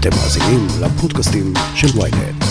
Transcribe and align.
אתם 0.00 0.10
מאזינים 0.10 0.66
לפודקאסטים 0.82 1.52
של 1.74 1.86
ויינט. 1.98 2.44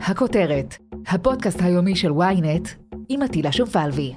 הכותרת, 0.00 0.76
הפודקאסט 1.06 1.62
היומי 1.62 1.96
של 1.96 2.12
ויינט 2.12 2.68
עם 3.08 3.22
עטילה 3.22 3.52
שומפלבי. 3.52 4.14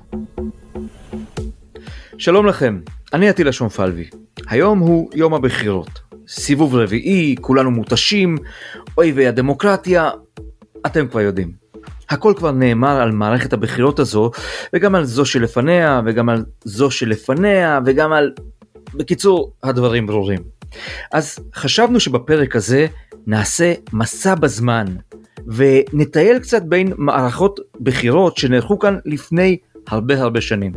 שלום 2.18 2.46
לכם, 2.46 2.80
אני 3.14 3.30
עטילה 3.30 3.52
שומפלבי. 3.52 4.10
היום 4.48 4.80
הוא 4.80 5.10
יום 5.14 5.34
הבחירות. 5.34 6.00
סיבוב 6.28 6.76
רביעי, 6.76 7.36
כולנו 7.42 7.72
מותשים, 7.72 8.38
אויבי 8.98 9.28
הדמוקרטיה, 9.28 10.10
אתם 10.86 11.08
כבר 11.08 11.20
יודעים. 11.20 11.52
הכל 12.10 12.34
כבר 12.38 12.52
נאמר 12.52 13.02
על 13.02 13.12
מערכת 13.12 13.54
הבחירות 13.54 14.00
הזו, 14.00 14.32
וגם 14.74 14.96
על 14.96 15.06
זו 15.06 15.26
שלפניה, 15.26 16.02
וגם 16.06 16.30
על 16.30 16.46
זו 16.64 16.92
שלפניה, 16.92 17.80
וגם 17.86 18.14
על... 18.14 18.32
בקיצור, 18.96 19.54
הדברים 19.64 20.08
ברורים. 20.08 20.40
אז 21.12 21.40
חשבנו 21.56 22.00
שבפרק 22.00 22.56
הזה 22.56 22.88
נעשה 23.28 23.74
מסע 23.94 24.36
בזמן, 24.36 24.86
ונטייל 25.48 26.40
קצת 26.40 26.62
בין 26.64 26.94
מערכות 26.98 27.60
בחירות 27.82 28.38
שנערכו 28.38 28.80
כאן 28.80 28.98
לפני 29.06 29.58
הרבה 29.88 30.22
הרבה 30.22 30.42
שנים. 30.42 30.72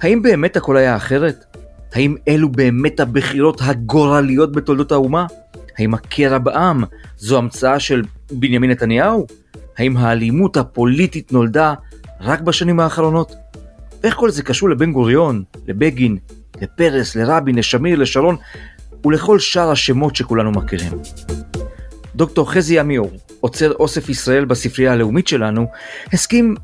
האם 0.00 0.22
באמת 0.22 0.56
הכל 0.56 0.76
היה 0.76 0.96
אחרת? 0.96 1.44
האם 1.92 2.16
אלו 2.28 2.48
באמת 2.48 3.00
הבחירות 3.00 3.60
הגורליות 3.64 4.52
בתולדות 4.52 4.92
האומה? 4.92 5.26
האם 5.78 5.94
הקרע 5.94 6.38
בעם 6.38 6.84
זו 7.16 7.38
המצאה 7.38 7.80
של 7.80 8.02
בנימין 8.32 8.70
נתניהו? 8.70 9.26
האם 9.78 9.96
האלימות 9.96 10.56
הפוליטית 10.56 11.32
נולדה 11.32 11.74
רק 12.20 12.40
בשנים 12.40 12.80
האחרונות? 12.80 13.34
איך 14.04 14.14
כל 14.14 14.30
זה 14.30 14.42
קשור 14.42 14.70
לבן 14.70 14.92
גוריון, 14.92 15.42
לבגין, 15.66 16.16
לפרס, 16.60 17.16
לרבין, 17.16 17.54
לשמיר, 17.54 17.98
לשרון 17.98 18.36
ולכל 19.04 19.38
שאר 19.38 19.70
השמות 19.70 20.16
שכולנו 20.16 20.50
מכירים? 20.50 20.92
דוקטור 22.14 22.52
חזי 22.52 22.78
עמיור, 22.78 23.10
עוצר 23.40 23.72
אוסף 23.72 24.08
ישראל 24.08 24.44
בספרייה 24.44 24.92
הלאומית 24.92 25.28
שלנו, 25.28 25.66
הסכים 26.12 26.54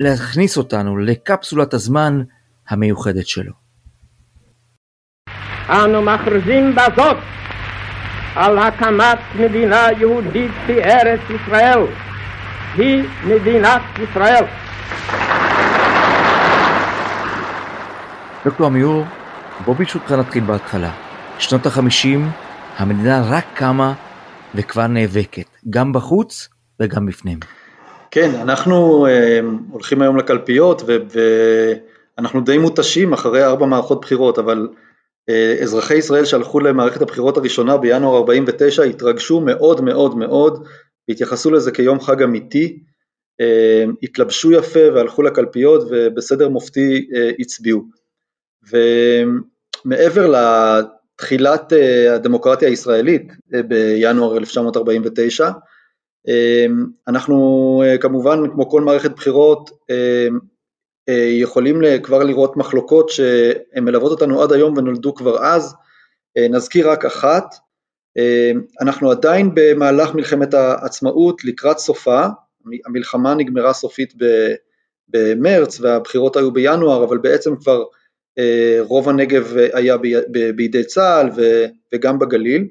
להכניס 0.00 0.56
אותנו 0.56 0.96
לקפסולת 0.96 1.74
הזמן 1.74 2.22
המיוחדת 2.68 3.26
שלו. 3.26 3.52
אנו 5.68 6.02
מכריזים 6.02 6.74
בזאת 6.74 7.16
על 8.34 8.58
הקמת 8.58 9.18
מדינה 9.38 9.86
יהודית 9.98 10.50
בארץ 10.66 11.20
ישראל. 11.30 11.80
היא 12.74 13.04
מדינת 13.24 13.82
ישראל. 14.02 14.44
דוקטור 18.46 18.66
עמיור, 18.66 19.04
בוא 19.64 19.74
ברשותך 19.74 20.12
נתחיל 20.12 20.44
בהתחלה. 20.44 20.92
שנות 21.38 21.66
החמישים, 21.66 22.26
המדינה 22.76 23.28
רק 23.30 23.44
קמה 23.54 23.94
וכבר 24.54 24.86
נאבקת, 24.86 25.46
גם 25.70 25.92
בחוץ 25.92 26.48
וגם 26.80 27.06
בפנים. 27.06 27.38
כן, 28.10 28.30
אנחנו 28.34 29.06
אה, 29.06 29.40
הולכים 29.70 30.02
היום 30.02 30.16
לקלפיות 30.16 30.82
ואנחנו 32.18 32.40
די 32.40 32.58
מותשים 32.58 33.12
אחרי 33.12 33.44
ארבע 33.44 33.66
מערכות 33.66 34.00
בחירות, 34.00 34.38
אבל 34.38 34.68
אה, 35.28 35.56
אזרחי 35.62 35.94
ישראל 35.94 36.24
שהלכו 36.24 36.60
למערכת 36.60 37.02
הבחירות 37.02 37.36
הראשונה 37.36 37.76
בינואר 37.76 38.16
49 38.16 38.82
התרגשו 38.82 39.40
מאוד 39.40 39.80
מאוד 39.80 40.16
מאוד 40.16 40.66
והתייחסו 41.08 41.50
לזה 41.50 41.70
כיום 41.70 42.00
חג 42.00 42.22
אמיתי, 42.22 42.78
אה, 43.40 43.84
התלבשו 44.02 44.52
יפה 44.52 44.92
והלכו 44.94 45.22
לקלפיות 45.22 45.88
ובסדר 45.90 46.48
מופתי 46.48 47.08
אה, 47.14 47.30
הצביעו. 47.38 47.95
ומעבר 48.70 50.34
לתחילת 50.34 51.72
הדמוקרטיה 52.10 52.68
הישראלית 52.68 53.32
בינואר 53.68 54.36
1949, 54.36 55.50
אנחנו 57.08 57.82
כמובן 58.00 58.50
כמו 58.50 58.70
כל 58.70 58.80
מערכת 58.80 59.10
בחירות 59.10 59.70
אה, 61.08 61.28
יכולים 61.40 61.80
כבר 62.02 62.22
לראות 62.22 62.56
מחלוקות 62.56 63.08
שהן 63.08 63.84
מלוות 63.84 64.10
אותנו 64.10 64.42
עד 64.42 64.52
היום 64.52 64.76
ונולדו 64.76 65.14
כבר 65.14 65.44
אז, 65.44 65.74
אה, 66.36 66.48
נזכיר 66.48 66.90
רק 66.90 67.04
אחת, 67.04 67.54
אה, 68.18 68.50
אנחנו 68.80 69.10
עדיין 69.10 69.50
במהלך 69.54 70.14
מלחמת 70.14 70.54
העצמאות 70.54 71.44
לקראת 71.44 71.78
סופה, 71.78 72.26
המלחמה 72.86 73.34
נגמרה 73.34 73.72
סופית 73.72 74.14
במרץ 75.08 75.80
והבחירות 75.80 76.36
היו 76.36 76.52
בינואר, 76.52 77.04
אבל 77.04 77.18
בעצם 77.18 77.56
כבר 77.56 77.84
רוב 78.80 79.08
הנגב 79.08 79.56
היה 79.72 79.96
בידי 80.56 80.84
צה"ל 80.84 81.30
וגם 81.92 82.18
בגליל, 82.18 82.66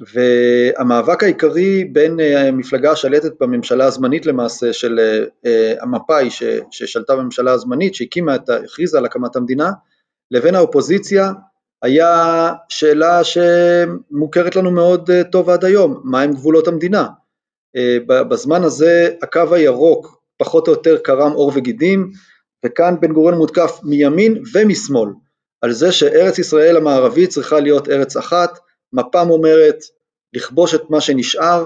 והמאבק 0.00 1.22
העיקרי 1.22 1.84
בין 1.84 2.20
אה, 2.20 2.48
המפלגה 2.48 2.92
השלטת 2.92 3.32
בממשלה 3.40 3.84
הזמנית 3.84 4.26
למעשה 4.26 4.72
של 4.72 5.00
אה, 5.46 5.74
המפא"י 5.80 6.28
ששלטה 6.70 7.16
בממשלה 7.16 7.52
הזמנית 7.52 7.94
שהקימה 7.94 8.34
את, 8.34 8.48
הכריזה 8.48 8.98
על 8.98 9.04
הקמת 9.04 9.36
המדינה 9.36 9.70
לבין 10.30 10.54
האופוזיציה 10.54 11.32
היה 11.82 12.52
שאלה 12.68 13.20
שמוכרת 13.24 14.56
לנו 14.56 14.70
מאוד 14.70 15.10
אה, 15.10 15.24
טוב 15.24 15.50
עד 15.50 15.64
היום, 15.64 16.00
מהם 16.04 16.32
גבולות 16.32 16.68
המדינה. 16.68 17.06
בזמן 18.06 18.64
הזה 18.64 19.10
הקו 19.22 19.54
הירוק 19.54 20.20
פחות 20.36 20.68
או 20.68 20.72
יותר 20.72 20.98
קרם 20.98 21.32
עור 21.32 21.52
וגידים 21.54 22.10
וכאן 22.64 22.94
בן 23.00 23.12
גוריון 23.12 23.38
מותקף 23.38 23.80
מימין 23.82 24.42
ומשמאל 24.54 25.08
על 25.60 25.72
זה 25.72 25.92
שארץ 25.92 26.38
ישראל 26.38 26.76
המערבית 26.76 27.30
צריכה 27.30 27.60
להיות 27.60 27.88
ארץ 27.88 28.16
אחת 28.16 28.58
מפ"ם 28.92 29.30
אומרת 29.30 29.78
לכבוש 30.34 30.74
את 30.74 30.90
מה 30.90 31.00
שנשאר 31.00 31.64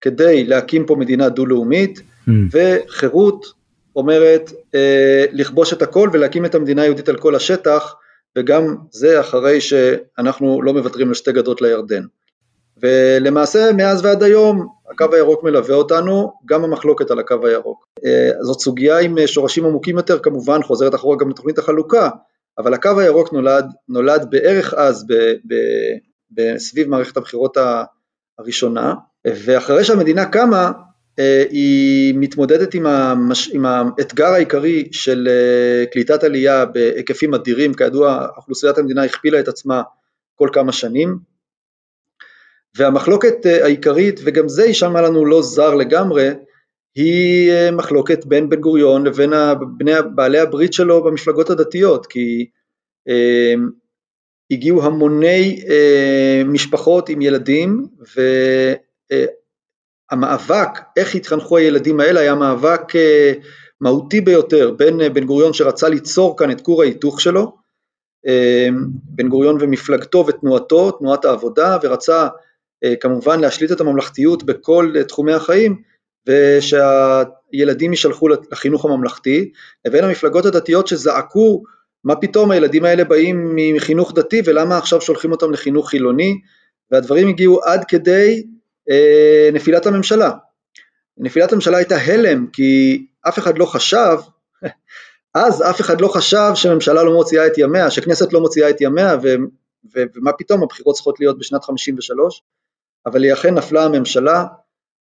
כדי 0.00 0.44
להקים 0.44 0.86
פה 0.86 0.96
מדינה 0.96 1.28
דו-לאומית, 1.28 1.98
mm. 1.98 2.32
וחירות 2.52 3.46
אומרת 3.96 4.52
אה, 4.74 5.24
לכבוש 5.32 5.72
את 5.72 5.82
הכל 5.82 6.10
ולהקים 6.12 6.44
את 6.44 6.54
המדינה 6.54 6.82
היהודית 6.82 7.08
על 7.08 7.16
כל 7.16 7.34
השטח, 7.34 7.94
וגם 8.38 8.76
זה 8.90 9.20
אחרי 9.20 9.60
שאנחנו 9.60 10.62
לא 10.62 10.74
מוותרים 10.74 11.08
על 11.08 11.14
שתי 11.14 11.32
גדות 11.32 11.62
לירדן. 11.62 12.02
ולמעשה 12.80 13.72
מאז 13.76 14.04
ועד 14.04 14.22
היום 14.22 14.68
הקו 14.90 15.14
הירוק 15.14 15.44
מלווה 15.44 15.74
אותנו, 15.74 16.32
גם 16.46 16.64
המחלוקת 16.64 17.10
על 17.10 17.18
הקו 17.18 17.46
הירוק. 17.46 17.86
אה, 18.04 18.30
זאת 18.40 18.60
סוגיה 18.60 18.98
עם 18.98 19.26
שורשים 19.26 19.64
עמוקים 19.64 19.96
יותר, 19.96 20.18
כמובן 20.18 20.62
חוזרת 20.62 20.94
אחורה 20.94 21.16
גם 21.16 21.30
לתוכנית 21.30 21.58
החלוקה, 21.58 22.10
אבל 22.58 22.74
הקו 22.74 23.00
הירוק 23.00 23.32
נולד, 23.32 23.64
נולד 23.88 24.26
בערך 24.30 24.74
אז 24.74 25.06
ב, 25.06 25.14
ב, 26.34 26.58
סביב 26.58 26.88
מערכת 26.88 27.16
הבחירות 27.16 27.56
הראשונה, 28.38 28.94
ואחרי 29.26 29.84
שהמדינה 29.84 30.26
קמה 30.26 30.72
אה, 31.18 31.44
היא 31.50 32.14
מתמודדת 32.16 32.74
עם, 32.74 32.86
המש... 32.86 33.50
עם 33.52 33.66
האתגר 33.66 34.26
העיקרי 34.26 34.88
של 34.92 35.28
אה, 35.30 35.86
קליטת 35.86 36.24
עלייה 36.24 36.64
בהיקפים 36.64 37.34
אדירים, 37.34 37.74
כידוע 37.74 38.26
אוכלוסיית 38.36 38.78
המדינה 38.78 39.04
הכפילה 39.04 39.40
את 39.40 39.48
עצמה 39.48 39.82
כל 40.34 40.48
כמה 40.52 40.72
שנים, 40.72 41.18
והמחלוקת 42.78 43.46
אה, 43.46 43.64
העיקרית, 43.64 44.20
וגם 44.24 44.48
זה 44.48 44.64
יישמע 44.64 45.02
לנו 45.02 45.26
לא 45.26 45.42
זר 45.42 45.74
לגמרי, 45.74 46.28
היא 46.94 47.52
מחלוקת 47.72 48.24
בין 48.24 48.48
בן 48.48 48.60
גוריון 48.60 49.06
לבין 49.06 49.32
בני, 49.76 49.92
בעלי 50.14 50.38
הברית 50.38 50.72
שלו 50.72 51.04
במפלגות 51.04 51.50
הדתיות, 51.50 52.06
כי 52.06 52.46
הגיעו 54.50 54.82
המוני 54.82 55.62
אה, 55.68 56.42
משפחות 56.46 57.08
עם 57.08 57.22
ילדים 57.22 57.86
והמאבק, 60.10 60.68
אה, 60.78 60.82
איך 60.96 61.14
התחנכו 61.14 61.56
הילדים 61.56 62.00
האלה, 62.00 62.20
היה 62.20 62.34
מאבק 62.34 62.96
אה, 62.96 63.32
מהותי 63.80 64.20
ביותר 64.20 64.70
בין 64.70 65.00
אה, 65.00 65.10
בן 65.10 65.24
גוריון 65.24 65.52
שרצה 65.52 65.88
ליצור 65.88 66.36
כאן 66.38 66.50
את 66.50 66.60
כור 66.60 66.82
ההיתוך 66.82 67.20
שלו, 67.20 67.56
אה, 68.26 68.68
בן 68.90 69.28
גוריון 69.28 69.56
ומפלגתו 69.60 70.26
ותנועתו, 70.26 70.90
תנועת 70.90 71.24
העבודה, 71.24 71.78
ורצה 71.82 72.22
אה, 72.22 72.28
כמובן 73.00 73.40
להשליט 73.40 73.72
את 73.72 73.80
הממלכתיות 73.80 74.42
בכל 74.42 74.92
אה, 74.96 75.04
תחומי 75.04 75.32
החיים, 75.32 75.82
ושהילדים 76.26 77.90
יישלחו 77.90 78.28
לחינוך 78.28 78.84
הממלכתי, 78.84 79.52
לבין 79.86 80.04
המפלגות 80.04 80.46
הדתיות 80.46 80.86
שזעקו 80.86 81.62
מה 82.04 82.16
פתאום 82.16 82.50
הילדים 82.50 82.84
האלה 82.84 83.04
באים 83.04 83.56
מחינוך 83.74 84.12
דתי 84.14 84.42
ולמה 84.44 84.78
עכשיו 84.78 85.00
שולחים 85.00 85.32
אותם 85.32 85.50
לחינוך 85.52 85.90
חילוני, 85.90 86.40
והדברים 86.90 87.28
הגיעו 87.28 87.64
עד 87.64 87.84
כדי 87.88 88.42
אה, 88.90 89.50
נפילת 89.52 89.86
הממשלה. 89.86 90.30
נפילת 91.18 91.52
הממשלה 91.52 91.76
הייתה 91.76 91.96
הלם 91.96 92.46
כי 92.46 93.02
אף 93.28 93.38
אחד 93.38 93.58
לא 93.58 93.64
חשב, 93.64 94.16
אז 95.34 95.62
אף 95.70 95.80
אחד 95.80 96.00
לא 96.00 96.08
חשב 96.08 96.50
שממשלה 96.54 97.02
לא 97.02 97.12
מוציאה 97.12 97.46
את 97.46 97.58
ימיה, 97.58 97.90
שכנסת 97.90 98.32
לא 98.32 98.40
מוציאה 98.40 98.70
את 98.70 98.80
ימיה 98.80 99.16
ו, 99.22 99.28
ו, 99.94 100.02
ומה 100.14 100.32
פתאום 100.32 100.62
הבחירות 100.62 100.94
צריכות 100.94 101.20
להיות 101.20 101.38
בשנת 101.38 101.64
53, 101.64 102.42
אבל 103.06 103.24
היא 103.24 103.32
אכן 103.32 103.54
נפלה 103.54 103.84
הממשלה 103.84 104.44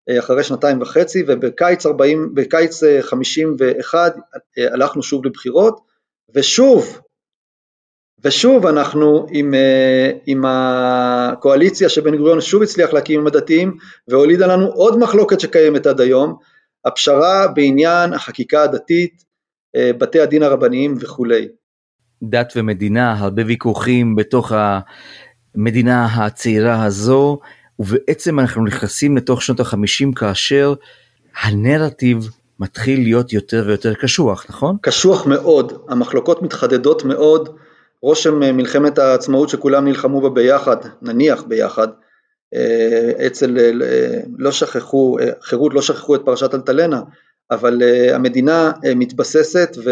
אה, 0.10 0.20
אחרי 0.20 0.44
שנתיים 0.44 0.82
וחצי 0.82 1.24
ובקיץ 1.28 1.86
40, 1.86 2.32
בקיץ 2.34 2.82
51 3.02 4.16
אה, 4.16 4.40
אה, 4.58 4.74
הלכנו 4.74 5.04
שוב 5.04 5.26
לבחירות 5.26 5.80
ושוב 6.36 7.00
ושוב 8.24 8.66
אנחנו 8.66 9.26
עם, 9.30 9.54
עם 10.26 10.46
הקואליציה 10.48 11.90
שבן 11.90 12.18
גוריון 12.18 12.42
שוב 12.42 12.64
הצליח 12.64 12.94
להקים 12.94 13.20
עם 13.20 13.28
הדתיים 13.28 13.78
והולידה 14.08 14.48
לנו 14.48 14.68
עוד 14.68 15.00
מחלוקת 15.00 15.40
שקיימת 15.40 15.88
עד 15.88 16.02
היום, 16.02 16.38
הפשרה 16.86 17.48
בעניין 17.48 18.14
החקיקה 18.14 18.64
הדתית, 18.64 19.24
בתי 19.78 20.20
הדין 20.20 20.44
הרבניים 20.44 20.96
וכולי. 21.00 21.48
דת 22.24 22.54
ומדינה, 22.56 23.14
הרבה 23.20 23.42
ויכוחים 23.46 24.16
בתוך 24.16 24.52
המדינה 25.56 26.06
הצעירה 26.06 26.84
הזו, 26.84 27.40
ובעצם 27.80 28.40
אנחנו 28.40 28.66
נכנסים 28.66 29.18
לתוך 29.18 29.42
שנות 29.42 29.60
החמישים 29.60 30.14
כאשר 30.14 30.74
הנרטיב 31.44 32.30
מתחיל 32.60 33.00
להיות 33.00 33.34
יותר 33.34 33.64
ויותר 33.68 33.94
קשוח, 33.94 34.46
נכון? 34.50 34.78
קשוח 34.82 35.26
מאוד, 35.26 35.74
המחלוקות 35.90 36.42
מתחדדות 36.42 37.04
מאוד, 37.04 37.50
רושם 38.02 38.44
אה, 38.44 38.52
מלחמת 38.52 38.98
העצמאות 38.98 39.50
שכולם 39.50 39.86
נלחמו 39.86 40.22
בה 40.22 40.30
ביחד, 40.30 40.78
נניח 41.02 41.44
ביחד, 41.44 41.88
אה, 42.54 43.28
אצל, 43.28 43.58
אה, 43.60 44.20
לא 44.38 44.52
שכחו, 44.52 45.18
חירות 45.42 45.74
לא 45.74 45.82
שכחו 45.82 46.16
את 46.16 46.22
פרשת 46.26 46.54
אלטלנה, 46.54 47.02
אבל 47.52 47.82
המדינה 48.14 48.72
מתבססת 48.96 49.78
ו, 49.86 49.92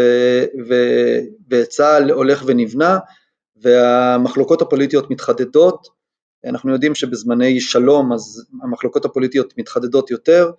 ו, 0.68 0.74
וצה"ל 1.50 2.10
הולך 2.10 2.42
ונבנה 2.46 2.98
והמחלוקות 3.62 4.62
הפוליטיות 4.62 5.10
מתחדדות, 5.10 5.88
אנחנו 6.48 6.72
יודעים 6.72 6.94
שבזמני 6.94 7.60
שלום 7.60 8.12
אז 8.12 8.46
המחלוקות 8.62 9.04
הפוליטיות 9.04 9.54
מתחדדות 9.58 10.10
יותר 10.10 10.50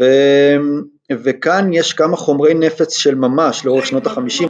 ו, 0.00 0.04
וכאן 1.12 1.72
יש 1.72 1.92
כמה 1.92 2.16
חומרי 2.16 2.54
נפץ 2.54 2.96
של 2.96 3.14
ממש 3.14 3.64
לאורך 3.64 3.86
שנות 3.86 4.06
החמישים. 4.06 4.48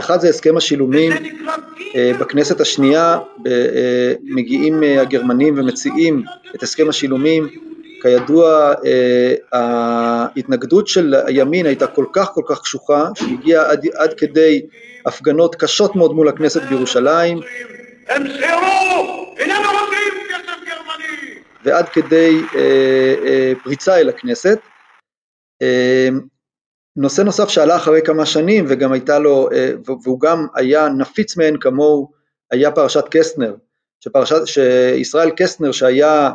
אחד 0.00 0.20
זה 0.20 0.28
הסכם 0.28 0.56
השילומים, 0.56 1.12
אה, 1.94 2.12
בכנסת 2.20 2.60
השנייה 2.60 3.18
אה, 3.46 4.12
מגיעים 4.22 4.82
אה, 4.82 5.00
הגרמנים 5.00 5.54
ומציעים 5.58 6.22
את 6.54 6.62
הסכם 6.62 6.88
השילומים, 6.88 7.48
כידוע 8.02 8.72
ההתנגדות 9.52 10.88
של 10.88 11.14
הימין 11.26 11.66
הייתה 11.66 11.86
כל 11.86 12.04
כך 12.12 12.30
כל 12.34 12.42
כך 12.46 12.60
קשוחה 12.60 13.08
שהגיעה 13.14 13.70
עד, 13.70 13.86
עד 13.94 14.14
כדי 14.14 14.62
הפגנות 15.06 15.54
קשות 15.54 15.96
מאוד 15.96 16.12
מול 16.12 16.28
הכנסת 16.28 16.62
בירושלים. 16.62 17.40
הם 18.08 18.22
סירו! 18.28 19.34
איננו 19.36 19.68
רוצים 19.68 20.24
ועד 21.64 21.88
כדי 21.88 22.40
אה, 22.54 23.14
אה, 23.26 23.52
פריצה 23.64 23.96
אל 23.96 24.08
הכנסת. 24.08 24.58
אה, 25.62 26.08
נושא 26.96 27.22
נוסף 27.22 27.48
שעלה 27.48 27.76
אחרי 27.76 28.00
כמה 28.04 28.26
שנים 28.26 28.64
וגם 28.68 28.92
הייתה 28.92 29.18
לו, 29.18 29.48
אה, 29.52 29.70
והוא 30.04 30.20
גם 30.20 30.46
היה 30.54 30.88
נפיץ 30.88 31.36
מאין 31.36 31.56
כמוהו, 31.60 32.12
היה 32.50 32.70
פרשת 32.70 33.04
קסטנר, 33.10 33.54
שפרשת, 34.00 34.46
שישראל 34.46 35.30
קסטנר 35.36 35.72
שהיה 35.72 36.30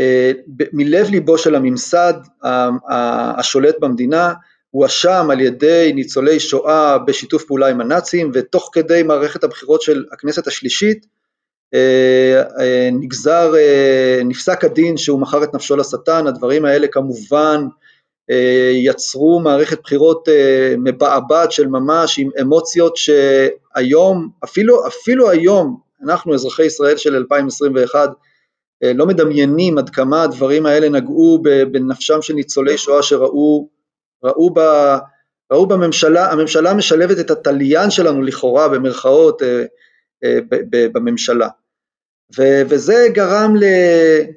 אה, 0.00 0.32
מלב 0.72 1.06
ליבו 1.10 1.38
של 1.38 1.54
הממסד 1.54 2.14
השולט 3.38 3.74
במדינה, 3.80 4.32
הואשם 4.72 5.28
על 5.30 5.40
ידי 5.40 5.92
ניצולי 5.94 6.40
שואה 6.40 6.98
בשיתוף 6.98 7.44
פעולה 7.44 7.68
עם 7.68 7.80
הנאצים 7.80 8.30
ותוך 8.34 8.70
כדי 8.72 9.02
מערכת 9.02 9.44
הבחירות 9.44 9.82
של 9.82 10.04
הכנסת 10.12 10.46
השלישית 10.46 11.06
אה, 11.74 12.42
אה, 12.60 12.88
נגזר, 12.92 13.52
אה, 13.56 14.20
נפסק 14.24 14.64
הדין 14.64 14.96
שהוא 14.96 15.20
מכר 15.20 15.44
את 15.44 15.54
נפשו 15.54 15.76
לשטן, 15.76 16.26
הדברים 16.26 16.64
האלה 16.64 16.88
כמובן 16.88 17.66
יצרו 18.72 19.40
מערכת 19.40 19.80
בחירות 19.82 20.28
מבעבעת 20.78 21.52
של 21.52 21.66
ממש 21.66 22.18
עם 22.18 22.30
אמוציות 22.40 22.96
שהיום, 22.96 24.28
אפילו, 24.44 24.86
אפילו 24.86 25.30
היום, 25.30 25.80
אנחנו 26.04 26.34
אזרחי 26.34 26.64
ישראל 26.64 26.96
של 26.96 27.14
2021 27.16 28.10
לא 28.82 29.06
מדמיינים 29.06 29.78
עד 29.78 29.90
כמה 29.90 30.22
הדברים 30.22 30.66
האלה 30.66 30.88
נגעו 30.88 31.42
בנפשם 31.72 32.22
של 32.22 32.34
ניצולי 32.34 32.78
שואה 32.78 33.02
שראו 33.02 33.68
ראו, 34.24 34.54
ב, 34.54 34.60
ראו 35.52 35.66
בממשלה, 35.66 36.32
הממשלה 36.32 36.74
משלבת 36.74 37.18
את 37.20 37.30
התליין 37.30 37.90
שלנו 37.90 38.22
לכאורה 38.22 38.68
במרכאות 38.68 39.42
בממשלה. 40.92 41.48
ו- 42.38 42.62
וזה 42.68 43.06
גרם, 43.12 43.56
ל, 43.56 43.64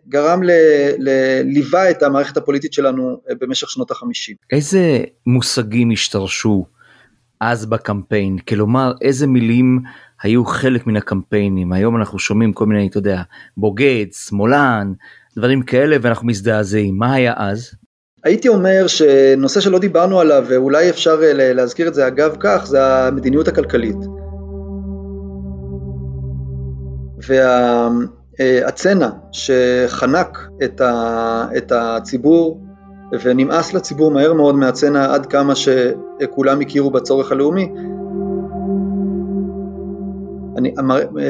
גרם 0.07 0.43
ל, 0.43 0.51
ל, 0.97 1.09
ליווה 1.43 1.91
את 1.91 2.03
המערכת 2.03 2.37
הפוליטית 2.37 2.73
שלנו 2.73 3.21
אה, 3.29 3.35
במשך 3.41 3.69
שנות 3.69 3.91
החמישים. 3.91 4.35
איזה 4.51 5.03
מושגים 5.27 5.91
השתרשו 5.91 6.65
אז 7.39 7.65
בקמפיין? 7.65 8.37
כלומר, 8.37 8.93
איזה 9.01 9.27
מילים 9.27 9.79
היו 10.23 10.45
חלק 10.45 10.87
מן 10.87 10.95
הקמפיינים? 10.95 11.73
היום 11.73 11.97
אנחנו 11.97 12.19
שומעים 12.19 12.53
כל 12.53 12.65
מיני, 12.65 12.87
אתה 12.87 12.97
יודע, 12.97 13.21
בוגד, 13.57 14.05
שמאלן, 14.11 14.93
דברים 15.37 15.61
כאלה, 15.61 15.97
ואנחנו 16.01 16.27
מזדעזעים. 16.27 16.97
מה 16.97 17.13
היה 17.13 17.33
אז? 17.37 17.71
הייתי 18.25 18.47
אומר 18.47 18.87
שנושא 18.87 19.59
שלא 19.59 19.79
דיברנו 19.79 20.19
עליו, 20.19 20.45
ואולי 20.47 20.89
אפשר 20.89 21.19
אה, 21.23 21.53
להזכיר 21.53 21.87
את 21.87 21.93
זה 21.93 22.07
אגב 22.07 22.35
כך, 22.39 22.65
זה 22.65 22.85
המדיניות 22.85 23.47
הכלכלית. 23.47 23.97
והצנע 28.39 29.09
שחנק 29.31 30.39
את 31.57 31.71
הציבור 31.71 32.61
ונמאס 33.23 33.73
לציבור 33.73 34.11
מהר 34.11 34.33
מאוד 34.33 34.55
מהצנע 34.55 35.13
עד 35.13 35.25
כמה 35.25 35.53
שכולם 35.55 36.61
הכירו 36.61 36.91
בצורך 36.91 37.31
הלאומי. 37.31 37.69
אני, 40.57 40.73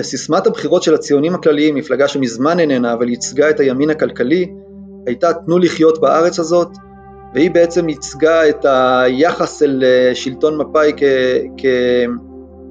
סיסמת 0.01 0.47
הבחירות 0.47 0.83
של 0.83 0.93
הציונים 0.95 1.35
הכלליים, 1.35 1.75
מפלגה 1.75 2.07
שמזמן 2.07 2.59
איננה 2.59 2.93
אבל 2.93 3.09
ייצגה 3.09 3.49
את 3.49 3.59
הימין 3.59 3.89
הכלכלי, 3.89 4.51
הייתה 5.07 5.33
תנו 5.33 5.57
לחיות 5.59 6.01
בארץ 6.01 6.39
הזאת, 6.39 6.69
והיא 7.33 7.51
בעצם 7.51 7.89
ייצגה 7.89 8.49
את 8.49 8.65
היחס 8.69 9.63
אל 9.63 9.83
שלטון 10.13 10.57
מפא"י 10.57 10.91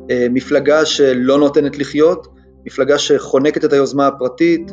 כמפלגה 0.09 0.85
שלא 0.85 1.39
נותנת 1.39 1.79
לחיות, 1.79 2.27
מפלגה 2.67 2.99
שחונקת 2.99 3.65
את 3.65 3.73
היוזמה 3.73 4.07
הפרטית. 4.07 4.73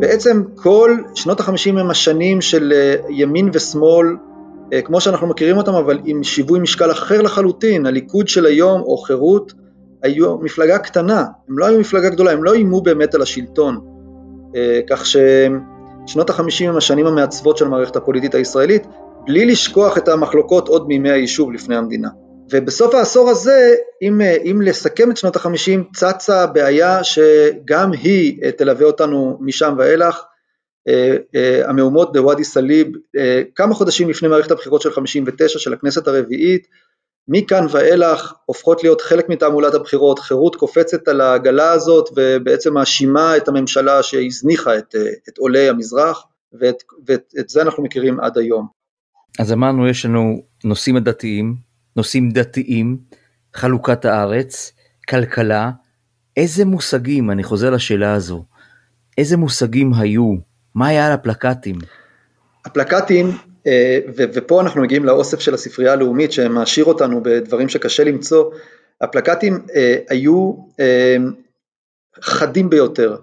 בעצם 0.00 0.42
כל 0.54 0.96
שנות 1.14 1.40
החמישים 1.40 1.78
הם 1.78 1.90
השנים 1.90 2.40
של 2.40 2.72
אה, 2.72 2.94
ימין 3.08 3.50
ושמאל, 3.52 4.06
אה, 4.72 4.82
כמו 4.82 5.00
שאנחנו 5.00 5.26
מכירים 5.26 5.56
אותם, 5.56 5.74
אבל 5.74 6.00
עם 6.04 6.22
שיווי 6.22 6.60
משקל 6.60 6.90
אחר 6.90 7.22
לחלוטין. 7.22 7.86
הליכוד 7.86 8.28
של 8.28 8.46
היום, 8.46 8.80
או 8.80 8.98
חירות, 8.98 9.52
היו 10.02 10.38
מפלגה 10.38 10.78
קטנה, 10.78 11.24
הם 11.48 11.58
לא 11.58 11.66
היו 11.66 11.80
מפלגה 11.80 12.08
גדולה, 12.08 12.32
הם 12.32 12.44
לא 12.44 12.52
איימו 12.52 12.80
באמת 12.80 13.14
על 13.14 13.22
השלטון. 13.22 13.80
אה, 14.56 14.80
כך 14.90 15.06
ששנות 15.06 16.30
החמישים 16.30 16.70
הם 16.70 16.76
השנים 16.76 17.06
המעצבות 17.06 17.56
של 17.56 17.64
המערכת 17.64 17.96
הפוליטית 17.96 18.34
הישראלית, 18.34 18.86
בלי 19.26 19.46
לשכוח 19.46 19.98
את 19.98 20.08
המחלוקות 20.08 20.68
עוד 20.68 20.88
מימי 20.88 21.10
היישוב 21.10 21.52
לפני 21.52 21.76
המדינה. 21.76 22.08
ובסוף 22.52 22.94
העשור 22.94 23.30
הזה, 23.30 23.74
אם, 24.02 24.20
אם 24.20 24.62
לסכם 24.62 25.10
את 25.10 25.16
שנות 25.16 25.36
החמישים, 25.36 25.84
צצה 25.94 26.46
בעיה 26.46 27.04
שגם 27.04 27.92
היא 27.92 28.42
אה, 28.44 28.52
תלווה 28.52 28.86
אותנו 28.86 29.38
משם 29.40 29.74
ואילך, 29.78 30.22
אה, 30.88 31.16
אה, 31.34 31.68
המהומות 31.68 32.12
בוואדי 32.12 32.44
סאליב, 32.44 32.88
כמה 33.54 33.74
חודשים 33.74 34.10
לפני 34.10 34.28
מערכת 34.28 34.50
הבחירות 34.50 34.82
של 34.82 34.90
59 34.90 35.58
של 35.58 35.72
הכנסת 35.72 36.08
הרביעית, 36.08 36.66
מכאן 37.32 37.66
ואילך 37.70 38.32
הופכות 38.44 38.82
להיות 38.82 39.00
חלק 39.00 39.28
מתעמולת 39.28 39.74
הבחירות, 39.74 40.18
חירות 40.18 40.56
קופצת 40.56 41.08
על 41.08 41.20
העגלה 41.20 41.72
הזאת 41.72 42.08
ובעצם 42.16 42.74
מאשימה 42.74 43.36
את 43.36 43.48
הממשלה 43.48 44.02
שהזניחה 44.02 44.78
את, 44.78 44.94
את 45.28 45.38
עולי 45.38 45.68
המזרח 45.68 46.26
ואת, 46.52 46.82
ואת 47.06 47.48
זה 47.48 47.62
אנחנו 47.62 47.82
מכירים 47.82 48.20
עד 48.20 48.38
היום. 48.38 48.66
אז 49.38 49.52
אמרנו 49.52 49.88
יש 49.88 50.06
לנו 50.06 50.42
נושאים 50.64 50.96
הדתיים, 50.96 51.56
נושאים 51.96 52.30
דתיים, 52.30 52.98
חלוקת 53.54 54.04
הארץ, 54.04 54.72
כלכלה, 55.08 55.70
איזה 56.36 56.64
מושגים, 56.64 57.30
אני 57.30 57.42
חוזר 57.42 57.70
לשאלה 57.70 58.14
הזו, 58.14 58.44
איזה 59.18 59.36
מושגים 59.36 59.94
היו? 59.94 60.34
מה 60.74 60.86
היה 60.86 61.06
על 61.06 61.12
הפלקטים? 61.12 61.78
הפלקטים, 62.64 63.30
אה, 63.66 63.98
ופה 64.16 64.60
אנחנו 64.60 64.82
מגיעים 64.82 65.04
לאוסף 65.04 65.40
של 65.40 65.54
הספרייה 65.54 65.92
הלאומית 65.92 66.32
שמעשיר 66.32 66.84
אותנו 66.84 67.22
בדברים 67.22 67.68
שקשה 67.68 68.04
למצוא, 68.04 68.50
הפלקטים 69.00 69.66
אה, 69.74 69.96
היו 70.08 70.52
אה, 70.80 71.16
חדים 72.20 72.70
ביותר. 72.70 73.16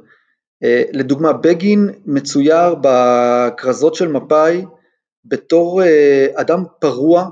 לדוגמה, 0.94 1.34
בגין 1.34 1.90
מצויר 2.06 2.76
בכרזות 2.82 3.96
של 3.96 4.08
מפא"י 4.08 4.66
בתור 5.26 5.82
אדם 6.36 6.64
פרוע 6.80 7.30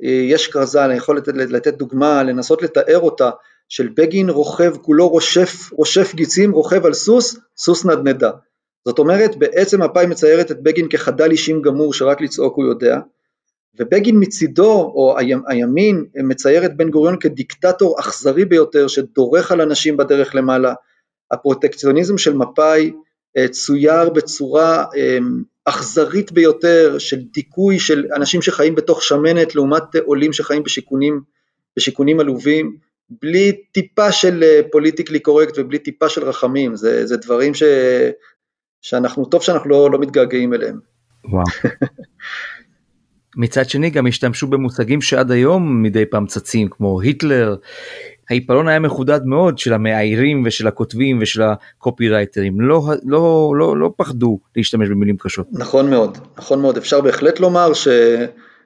יש 0.00 0.48
כרזה, 0.48 0.84
אני 0.84 0.94
יכול 0.94 1.16
לתת, 1.16 1.32
לתת 1.34 1.74
דוגמה, 1.74 2.22
לנסות 2.22 2.62
לתאר 2.62 2.98
אותה, 2.98 3.30
של 3.68 3.88
בגין 3.96 4.30
רוכב, 4.30 4.76
כולו 4.76 5.08
רושף, 5.08 5.72
רושף 5.72 6.14
גיצים, 6.14 6.52
רוכב 6.52 6.86
על 6.86 6.94
סוס, 6.94 7.36
סוס 7.56 7.84
נדנדה. 7.84 8.30
זאת 8.84 8.98
אומרת, 8.98 9.36
בעצם 9.36 9.82
מפא"י 9.82 10.06
מציירת 10.06 10.50
את 10.50 10.62
בגין 10.62 10.88
כחדל 10.88 11.30
אישים 11.30 11.62
גמור 11.62 11.94
שרק 11.94 12.20
לצעוק 12.20 12.56
הוא 12.56 12.64
יודע, 12.64 12.98
ובגין 13.78 14.16
מצידו, 14.18 14.72
או 14.72 15.16
הימין, 15.46 16.04
מצייר 16.24 16.64
את 16.64 16.76
בן 16.76 16.90
גוריון 16.90 17.16
כדיקטטור 17.20 18.00
אכזרי 18.00 18.44
ביותר 18.44 18.88
שדורך 18.88 19.52
על 19.52 19.60
אנשים 19.60 19.96
בדרך 19.96 20.34
למעלה. 20.34 20.74
הפרוטקציוניזם 21.30 22.18
של 22.18 22.34
מפא"י 22.34 22.92
אה, 23.36 23.48
צויר 23.48 24.10
בצורה 24.10 24.84
אמ, 24.96 25.42
אכזרית 25.64 26.32
ביותר 26.32 26.98
של 26.98 27.20
דיכוי 27.32 27.78
של 27.78 28.06
אנשים 28.16 28.42
שחיים 28.42 28.74
בתוך 28.74 29.02
שמנת 29.02 29.54
לעומת 29.54 29.96
עולים 30.04 30.32
שחיים 30.32 30.62
בשיכונים, 30.62 31.20
בשיכונים 31.76 32.20
עלובים, 32.20 32.76
בלי 33.10 33.52
טיפה 33.72 34.12
של 34.12 34.44
פוליטיקלי 34.72 35.18
אה, 35.18 35.22
קורקט 35.22 35.58
ובלי 35.58 35.78
טיפה 35.78 36.08
של 36.08 36.24
רחמים, 36.24 36.76
זה, 36.76 37.06
זה 37.06 37.16
דברים 37.16 37.54
ש, 37.54 37.62
שאנחנו, 38.82 39.24
טוב 39.24 39.42
שאנחנו 39.42 39.70
לא, 39.70 39.90
לא 39.90 39.98
מתגעגעים 39.98 40.54
אליהם. 40.54 40.78
וואו. 41.24 41.44
מצד 43.36 43.68
שני 43.68 43.90
גם 43.90 44.06
השתמשו 44.06 44.46
במושגים 44.46 45.00
שעד 45.00 45.30
היום 45.30 45.82
מדי 45.82 46.06
פעם 46.06 46.26
צצים 46.26 46.68
כמו 46.70 47.00
היטלר. 47.00 47.56
העיפרון 48.30 48.68
היה 48.68 48.78
מחודד 48.78 49.20
מאוד 49.24 49.58
של 49.58 49.72
המאיירים 49.72 50.42
ושל 50.46 50.66
הכותבים 50.66 51.18
ושל 51.22 51.42
הקופירייטרים 51.42 52.60
לא 52.60 52.82
לא 53.04 53.52
לא 53.56 53.76
לא 53.76 53.92
פחדו 53.96 54.38
להשתמש 54.56 54.88
במילים 54.88 55.16
קשות. 55.16 55.46
נכון 55.52 55.90
מאוד 55.90 56.18
נכון 56.38 56.62
מאוד 56.62 56.76
אפשר 56.76 57.00
בהחלט 57.00 57.40
לומר 57.40 57.72
ש... 57.72 57.88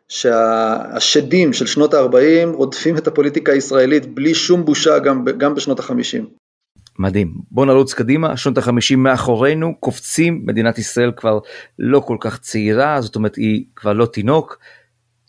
שהשדים 0.08 1.52
של 1.52 1.66
שנות 1.66 1.94
ה-40 1.94 2.48
רודפים 2.54 2.96
את 2.96 3.06
הפוליטיקה 3.06 3.52
הישראלית 3.52 4.14
בלי 4.14 4.34
שום 4.34 4.64
בושה 4.64 4.98
גם, 4.98 5.24
גם 5.38 5.54
בשנות 5.54 5.80
ה-50. 5.80 6.24
מדהים. 6.98 7.34
בוא 7.50 7.66
נרוץ 7.66 7.94
קדימה, 7.94 8.36
שנות 8.36 8.58
החמישים 8.58 9.02
מאחורינו, 9.02 9.74
קופצים, 9.80 10.42
מדינת 10.44 10.78
ישראל 10.78 11.12
כבר 11.16 11.38
לא 11.78 12.00
כל 12.00 12.16
כך 12.20 12.38
צעירה, 12.38 13.00
זאת 13.00 13.16
אומרת 13.16 13.36
היא 13.36 13.64
כבר 13.76 13.92
לא 13.92 14.06
תינוק, 14.06 14.58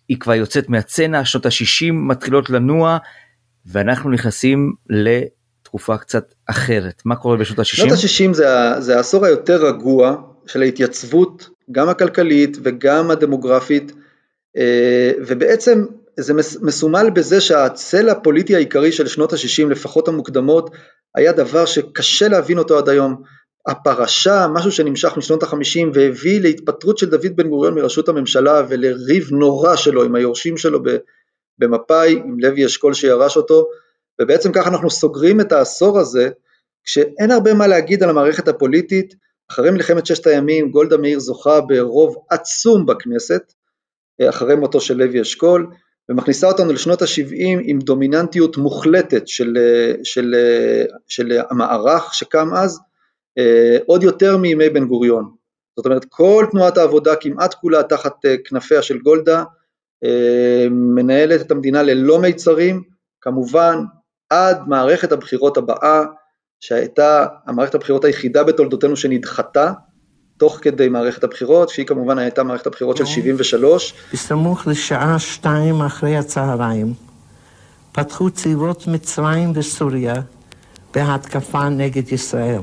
היא 0.10 0.17
כבר 0.19 0.34
יוצאת 0.34 0.69
מהצנע, 0.69 1.25
שנות 1.25 1.45
השישים 1.45 2.07
מתחילות 2.07 2.50
לנוע, 2.50 2.98
ואנחנו 3.65 4.10
נכנסים 4.10 4.74
לתקופה 4.89 5.98
קצת 5.98 6.34
אחרת. 6.45 7.01
מה 7.05 7.15
קורה 7.15 7.38
בשנות 7.38 7.60
השישים? 7.60 7.86
שנות 7.86 7.98
השישים 7.98 8.34
זה, 8.34 8.45
זה 8.79 8.98
העשור 8.98 9.25
היותר 9.25 9.65
רגוע 9.65 10.15
של 10.48 10.62
ההתייצבות, 10.62 11.50
גם 11.72 11.89
הכלכלית 11.89 12.57
וגם 12.63 13.12
הדמוגרפית, 13.12 13.91
אה, 14.57 15.12
ובעצם 15.27 15.86
זה 16.19 16.34
מסומל 16.62 17.10
בזה 17.10 17.41
שהצל 17.41 18.10
הפוליטי 18.10 18.55
העיקרי 18.55 18.91
של 18.91 19.07
שנות 19.07 19.34
ה-60, 19.34 19.69
לפחות 19.69 20.07
המוקדמות, 20.07 20.69
היה 21.15 21.31
דבר 21.31 21.65
שקשה 21.65 22.27
להבין 22.27 22.57
אותו 22.57 22.77
עד 22.77 22.89
היום. 22.89 23.24
הפרשה, 23.67 24.48
משהו 24.53 24.72
שנמשך 24.72 25.17
משנות 25.17 25.43
ה-50 25.43 25.88
והביא 25.93 26.41
להתפטרות 26.41 26.98
של 26.98 27.10
דוד 27.10 27.36
בן 27.36 27.50
גוריון 27.50 27.75
מראשות 27.75 28.10
הממשלה 28.10 28.62
ולריב 28.69 29.31
נורא 29.31 29.75
שלו 29.75 30.03
עם 30.03 30.15
היורשים 30.15 30.57
שלו 30.57 30.79
במפא"י, 31.60 32.12
עם 32.12 32.39
לוי 32.39 32.65
אשכול 32.65 32.93
שירש 32.93 33.38
אותו, 33.38 33.65
ובעצם 34.22 34.51
ככה 34.51 34.69
אנחנו 34.69 34.89
סוגרים 34.89 35.41
את 35.41 35.51
העשור 35.51 36.00
הזה, 36.00 36.29
כשאין 36.84 37.31
הרבה 37.31 37.53
מה 37.53 37.67
להגיד 37.67 38.03
על 38.03 38.10
המערכת 38.10 38.48
הפוליטית, 38.48 39.15
אחרי 39.51 39.72
מלחמת 39.72 40.05
ששת 40.05 40.27
הימים 40.27 40.72
גולדה 40.72 40.98
מאיר 40.98 41.19
זוכה 41.19 41.62
ברוב 41.62 42.15
עצום 42.29 42.86
בכנסת, 42.86 43.53
אחרי 44.29 44.55
מותו 44.55 44.81
של 44.81 44.98
לוי 44.98 45.22
אשכול, 45.22 45.67
ומכניסה 46.10 46.48
אותנו 46.48 46.74
לשנות 46.74 47.02
ה-70 47.02 47.60
עם 47.64 47.80
דומיננטיות 47.80 48.58
מוחלטת 48.58 49.28
של, 49.28 49.58
של, 50.04 50.36
של 51.08 51.40
המערך 51.50 52.14
שקם 52.14 52.54
אז, 52.54 52.80
עוד 53.86 54.04
יותר 54.04 54.38
מימי 54.38 54.70
בן 54.70 54.86
גוריון. 54.86 55.32
זאת 55.78 55.86
אומרת 55.86 56.06
כל 56.10 56.46
תנועת 56.52 56.78
העבודה 56.78 57.16
כמעט 57.16 57.54
כולה 57.54 57.84
תחת 57.84 58.16
כנפיה 58.46 58.82
של 58.82 58.98
גולדה, 58.98 59.44
מנהלת 60.72 61.42
את 61.42 61.52
המדינה 61.52 61.84
ללא 61.84 62.20
מיצרים, 62.20 62.84
כמובן 63.22 63.84
עד 64.30 64.58
מערכת 64.68 65.12
הבחירות 65.12 65.58
הבאה, 65.58 66.04
שהייתה 66.60 67.26
המערכת 67.46 67.76
הבחירות 67.76 68.06
היחידה 68.06 68.44
בתולדותינו 68.44 68.96
שנדחתה, 68.96 69.72
תוך 70.38 70.60
כדי 70.62 70.89
מערכת 70.89 71.24
הבחירות, 71.24 71.70
שהיא 71.70 71.86
כמובן 71.86 72.18
הייתה 72.18 72.44
מערכת 72.44 72.68
הבחירות 72.68 72.98
של 72.98 73.06
73. 73.06 73.94
בסמוך 74.13 74.68
לשעה 74.68 75.20
שתיים 75.20 75.82
אחרי 75.82 76.18
הצהריים, 76.18 76.94
פתחו 77.92 78.30
צבאות 78.30 78.88
מצרים 78.88 79.51
וסוריה 79.56 80.15
בהתקפה 80.94 81.70
נגד 81.70 82.12
ישראל. 82.12 82.62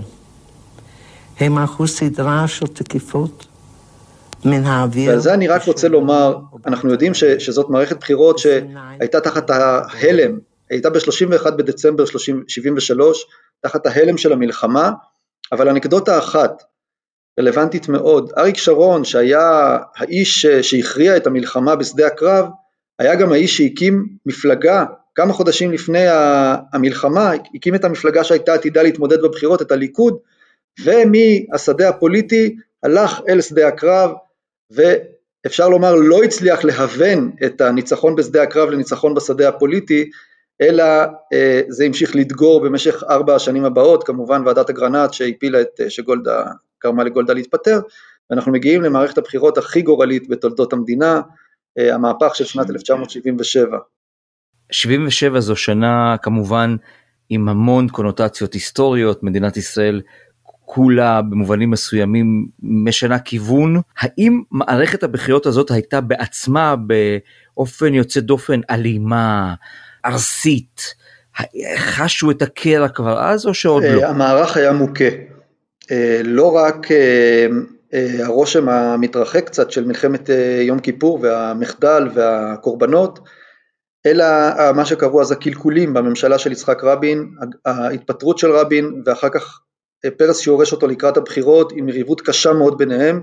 הם 1.41 1.59
ערכו 1.59 1.87
סדרה 1.87 2.49
של 2.49 2.67
תקיפות 2.67 3.47
מן 4.45 4.65
האוויר. 4.65 5.11
ועל 5.11 5.19
זה 5.19 5.35
אני 5.35 5.49
רק 5.49 5.65
רוצה 5.65 5.89
לומר, 5.89 6.37
אנחנו 6.67 6.91
יודעים 6.91 7.15
ש, 7.15 7.25
שזאת 7.25 7.71
מערכת 7.71 7.97
בחירות 8.01 8.39
שהייתה 8.39 9.21
תחת 9.21 9.51
ההלם, 9.51 10.39
הייתה 10.71 10.91
ב-31 10.91 11.51
בדצמבר 11.51 12.05
73, 12.47 13.27
תחת 13.61 13.87
ההלם 13.87 14.19
של 14.19 14.33
המלחמה, 14.33 14.91
אבל 15.53 15.69
אנקדוטה 15.69 16.19
אחת, 16.19 16.63
רלוונטית 17.41 17.89
מאוד. 17.89 18.33
אריק 18.39 18.57
שרון 18.57 19.05
שהיה 19.05 19.79
האיש 19.97 20.47
שהכריע 20.47 21.17
את 21.17 21.27
המלחמה 21.27 21.77
בשדה 21.77 22.07
הקרב, 22.07 22.47
היה 22.99 23.15
גם 23.15 23.33
האיש 23.33 23.57
שהקים 23.57 24.07
מפלגה 24.27 24.85
כמה 25.15 25.33
חודשים 25.33 25.73
לפני 25.73 26.05
המלחמה, 26.73 27.33
הקים 27.55 27.75
את 27.75 27.85
המפלגה 27.85 28.25
שהייתה 28.25 28.55
עתידה 28.55 28.83
להתמודד 28.83 29.23
בבחירות, 29.23 29.63
את 29.63 29.73
הליכוד, 29.73 30.19
ומהשדה 30.85 31.89
הפוליטי 31.89 32.57
הלך 32.83 33.21
אל 33.29 33.41
שדה 33.41 33.69
הקרב, 33.69 34.11
ואפשר 34.71 35.69
לומר 35.69 35.95
לא 35.95 36.23
הצליח 36.23 36.65
להוון 36.65 37.31
את 37.45 37.61
הניצחון 37.61 38.17
בשדה 38.17 38.43
הקרב 38.43 38.71
לניצחון 38.71 39.15
בשדה 39.15 39.49
הפוליטי, 39.49 40.11
אלא 40.61 40.85
אה, 41.33 41.61
זה 41.69 41.85
המשיך 41.85 42.17
לדגור 42.17 42.61
במשך 42.61 43.03
ארבע 43.11 43.35
השנים 43.35 43.65
הבאות, 43.65 44.05
כמובן 44.05 44.43
ועדת 44.47 44.71
אגרנט 44.71 45.13
שהפילה 45.13 45.61
את, 45.61 45.81
שגולדה 45.89 46.45
גרמה 46.85 47.05
לגולדה 47.05 47.35
להתפטר, 47.35 47.81
ואנחנו 48.31 48.53
מגיעים 48.53 48.83
למערכת 48.83 49.19
הבחירות 49.19 49.59
הכי 49.59 49.83
גורלית 49.83 50.29
בתולדות 50.29 50.73
המדינה, 50.73 51.21
אה, 51.79 51.95
המהפך 51.95 52.35
של 52.35 52.45
שנת 52.45 52.71
1977. 52.71 53.79
77 54.71 55.41
זו 55.41 55.57
שנה 55.57 56.17
כמובן 56.23 56.77
עם 57.29 57.49
המון 57.49 57.89
קונוטציות 57.89 58.55
היסטוריות, 58.55 59.23
מדינת 59.23 59.57
ישראל 59.57 60.01
כולה 60.43 61.23
במובנים 61.23 61.71
מסוימים 61.71 62.47
משנה 62.63 63.19
כיוון. 63.19 63.81
האם 63.99 64.43
מערכת 64.51 65.03
הבחירות 65.03 65.47
הזאת 65.47 65.71
הייתה 65.71 66.01
בעצמה 66.01 66.75
באופן 66.77 67.95
יוצא 67.95 68.21
דופן 68.21 68.61
אלימה, 68.71 69.55
ארסית? 70.05 70.95
חשו 71.77 72.31
את 72.31 72.43
הקרע 72.43 72.89
כבר 72.89 73.21
אז 73.21 73.47
או 73.47 73.55
שעוד 73.55 73.83
לא? 73.83 74.03
אה, 74.03 74.09
המערך 74.09 74.57
היה 74.57 74.73
מוכה. 74.73 75.05
אה, 75.91 76.21
לא 76.25 76.57
רק 76.57 76.93
אה, 76.93 77.47
אה, 77.95 78.27
הרושם 78.27 78.69
המתרחק 78.69 79.47
קצת 79.47 79.71
של 79.71 79.85
מלחמת 79.85 80.31
יום 80.61 80.79
כיפור 80.79 81.19
והמחדל 81.23 82.09
והקורבנות, 82.15 83.19
אלא 84.07 84.25
מה 84.75 84.85
שקראו 84.85 85.21
אז 85.21 85.33
הקלקולים 85.33 85.95
בממשלה 85.95 86.39
של 86.39 86.53
יצחק 86.53 86.85
רבין, 86.85 87.31
ההתפטרות 87.65 88.39
של 88.39 88.51
רבין 88.53 89.03
ואחר 89.07 89.29
כך 89.29 89.61
פרס 90.17 90.39
שיורש 90.41 90.73
אותו 90.73 90.87
לקראת 90.87 91.17
הבחירות 91.17 91.73
עם 91.77 91.89
יריבות 91.89 92.21
קשה 92.21 92.53
מאוד 92.53 92.79
ביניהם, 92.79 93.23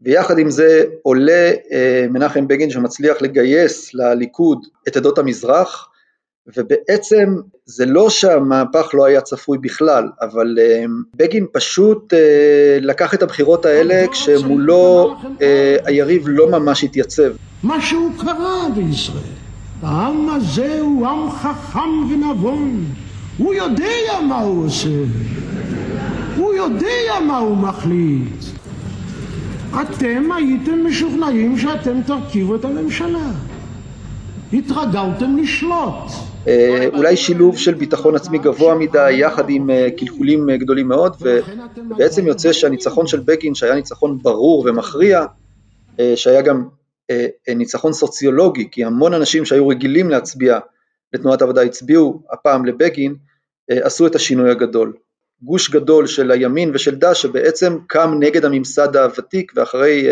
ויחד 0.00 0.38
עם 0.38 0.50
זה 0.50 0.84
עולה 1.02 1.52
מנחם 2.10 2.48
בגין 2.48 2.70
שמצליח 2.70 3.22
לגייס 3.22 3.94
לליכוד 3.94 4.58
את 4.88 4.96
עדות 4.96 5.18
המזרח, 5.18 5.88
ובעצם 6.56 7.36
זה 7.66 7.86
לא 7.86 8.10
שהמהפך 8.10 8.86
לא 8.94 9.04
היה 9.04 9.20
צפוי 9.20 9.58
בכלל, 9.58 10.08
אבל 10.20 10.56
uh, 10.58 10.90
בגין 11.16 11.46
פשוט 11.52 12.12
uh, 12.12 12.16
לקח 12.80 13.14
את 13.14 13.22
הבחירות 13.22 13.66
האלה 13.66 14.06
כשמולו 14.12 15.16
uh, 15.22 15.42
היריב 15.84 16.22
לא 16.26 16.50
ממש 16.50 16.84
התייצב. 16.84 17.30
משהו 17.64 18.10
קרה 18.18 18.66
בישראל. 18.74 19.22
העם 19.82 20.28
הזה 20.28 20.80
הוא 20.80 21.06
עם 21.06 21.30
חכם 21.30 22.12
ונבון. 22.12 22.84
הוא 23.38 23.54
יודע 23.54 24.20
מה 24.28 24.40
הוא 24.40 24.66
עושה. 24.66 24.88
הוא 26.36 26.54
יודע 26.54 27.20
מה 27.26 27.38
הוא 27.38 27.56
מחליט. 27.56 28.44
אתם 29.80 30.32
הייתם 30.32 30.86
משוכנעים 30.86 31.58
שאתם 31.58 32.02
תרכיבו 32.06 32.54
את 32.54 32.64
הממשלה. 32.64 33.30
התרגלתם 34.52 35.36
לשלוט. 35.36 36.28
אה, 36.48 36.86
אולי 36.94 37.16
שילוב 37.16 37.58
של 37.58 37.74
ביטחון 37.74 38.16
עצמי 38.16 38.38
גבוה 38.38 38.74
מדי 38.74 39.12
יחד 39.12 39.50
עם 39.50 39.70
אה, 39.70 39.88
קלקולים 39.98 40.50
אה, 40.50 40.56
גדולים 40.56 40.88
מאוד 40.88 41.16
ובעצם 41.20 42.26
יוצא 42.26 42.52
שהניצחון 42.52 43.06
של 43.06 43.20
בגין 43.20 43.54
שהיה 43.54 43.74
ניצחון 43.74 44.18
ברור 44.22 44.64
ומכריע 44.66 45.24
שהיה 46.16 46.42
גם 46.42 46.68
ניצחון 47.48 47.92
סוציולוגי 47.92 48.68
כי 48.70 48.84
המון 48.84 49.14
אנשים 49.14 49.44
שהיו 49.44 49.68
רגילים 49.68 50.10
להצביע 50.10 50.58
לתנועת 51.12 51.40
העבודה 51.40 51.62
הצביעו 51.62 52.22
הפעם 52.32 52.64
לבגין 52.64 53.14
עשו 53.70 54.06
את 54.06 54.14
השינוי 54.14 54.50
הגדול. 54.50 54.92
גוש 55.42 55.70
גדול 55.70 56.06
של 56.06 56.30
הימין 56.30 56.70
ושל 56.74 56.94
דש 56.94 57.22
שבעצם 57.22 57.78
קם 57.86 58.14
נגד 58.20 58.44
הממסד 58.44 58.96
הוותיק 58.96 59.52
ואחרי 59.56 60.06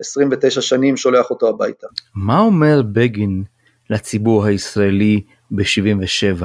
29 0.00 0.60
שנים 0.60 0.96
שולח 0.96 1.30
אותו 1.30 1.48
הביתה. 1.48 1.86
מה 2.14 2.38
אומר 2.38 2.82
בגין 2.92 3.44
לציבור 3.90 4.44
הישראלי 4.44 5.20
ב-77? 5.50 6.44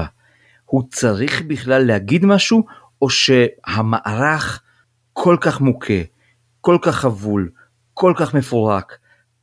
הוא 0.66 0.84
צריך 0.92 1.42
בכלל 1.42 1.84
להגיד 1.84 2.26
משהו, 2.26 2.64
או 3.02 3.10
שהמערך 3.10 4.62
כל 5.14 5.38
כך 5.42 5.62
מוכה, 5.62 6.02
כל 6.62 6.78
כך 6.82 6.96
חבול, 6.96 7.50
כל 7.94 8.14
כך 8.18 8.34
מפורק, 8.34 8.98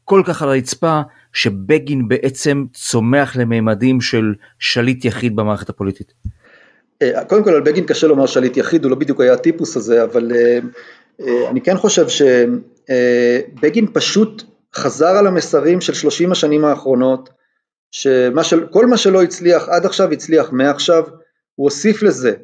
כל 0.04 0.22
כך 0.26 0.42
על 0.42 0.48
הרצפה, 0.48 1.00
שבגין 1.32 2.08
בעצם 2.08 2.64
צומח 2.72 3.36
לממדים 3.36 4.00
של 4.00 4.34
שליט 4.58 5.04
יחיד 5.04 5.36
במערכת 5.36 5.68
הפוליטית? 5.68 6.12
אה, 7.02 7.24
קודם 7.24 7.44
כל 7.44 7.50
על 7.50 7.60
בגין 7.60 7.86
קשה 7.86 8.06
לומר 8.06 8.26
שליט 8.26 8.56
יחיד, 8.56 8.84
הוא 8.84 8.90
לא 8.90 8.96
בדיוק 8.96 9.20
היה 9.20 9.32
הטיפוס 9.32 9.76
הזה, 9.76 10.04
אבל 10.04 10.32
אה, 10.34 10.58
אה, 11.20 11.50
אני 11.50 11.60
כן 11.60 11.76
חושב 11.76 12.06
שבגין 12.08 13.86
פשוט 13.92 14.42
חזר 14.74 15.06
על 15.06 15.26
המסרים 15.26 15.80
של 15.80 15.94
30 15.94 16.32
השנים 16.32 16.64
האחרונות, 16.64 17.30
שכל 17.90 18.86
מה 18.86 18.96
שלא 18.96 19.22
הצליח 19.22 19.68
עד 19.68 19.86
עכשיו 19.86 20.12
הצליח 20.12 20.52
מעכשיו, 20.52 21.04
הוא 21.54 21.64
הוסיף 21.64 22.02
לזה 22.02 22.34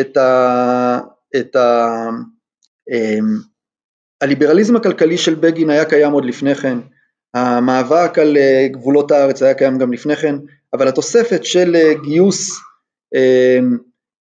את, 0.00 0.16
ה, 0.16 0.98
את 1.36 1.56
ה, 1.56 1.86
הליברליזם 4.20 4.76
הכלכלי 4.76 5.18
של 5.18 5.34
בגין 5.34 5.70
היה 5.70 5.84
קיים 5.84 6.12
עוד 6.12 6.24
לפני 6.24 6.54
כן, 6.54 6.78
המאבק 7.34 8.18
על 8.18 8.36
גבולות 8.70 9.10
הארץ 9.10 9.42
היה 9.42 9.54
קיים 9.54 9.78
גם 9.78 9.92
לפני 9.92 10.16
כן, 10.16 10.34
אבל 10.72 10.88
התוספת 10.88 11.44
של 11.44 11.76
גיוס 12.02 12.60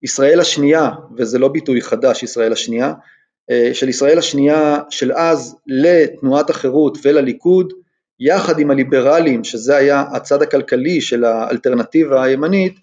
ישראל 0.03 0.39
השנייה, 0.39 0.89
וזה 1.17 1.39
לא 1.39 1.47
ביטוי 1.47 1.81
חדש, 1.81 2.23
ישראל 2.23 2.51
השנייה, 2.51 2.93
אה, 3.51 3.69
של 3.73 3.89
ישראל 3.89 4.17
השנייה 4.17 4.79
של 4.89 5.11
אז 5.11 5.55
לתנועת 5.67 6.49
החירות 6.49 6.97
ולליכוד, 7.03 7.73
יחד 8.19 8.59
עם 8.59 8.71
הליברלים, 8.71 9.43
שזה 9.43 9.75
היה 9.75 10.03
הצד 10.11 10.41
הכלכלי 10.41 11.01
של 11.01 11.23
האלטרנטיבה 11.23 12.23
הימנית, 12.23 12.79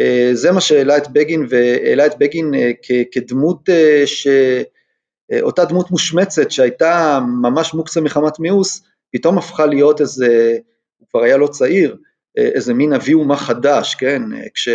אה, 0.00 0.30
זה 0.32 0.52
מה 0.52 0.60
שהעלה 0.60 0.96
את 0.96 1.08
בגין, 1.08 1.46
והעלה 1.48 2.06
את 2.06 2.18
בגין 2.18 2.54
אה, 2.54 2.70
כדמות, 3.12 3.68
ש... 4.04 4.28
אותה 5.42 5.64
דמות 5.64 5.90
מושמצת 5.90 6.50
שהייתה 6.50 7.20
ממש 7.42 7.74
מוקצה 7.74 8.00
מחמת 8.00 8.38
מיאוס, 8.38 8.82
פתאום 9.12 9.38
הפכה 9.38 9.66
להיות 9.66 10.00
איזה, 10.00 10.56
הוא 10.96 11.08
כבר 11.10 11.22
היה 11.22 11.36
לא 11.36 11.46
צעיר, 11.46 11.96
איזה 12.36 12.74
מין 12.74 12.92
אבי 12.92 13.14
אומה 13.14 13.36
חדש, 13.36 13.94
כן, 13.94 14.22
כש... 14.54 14.68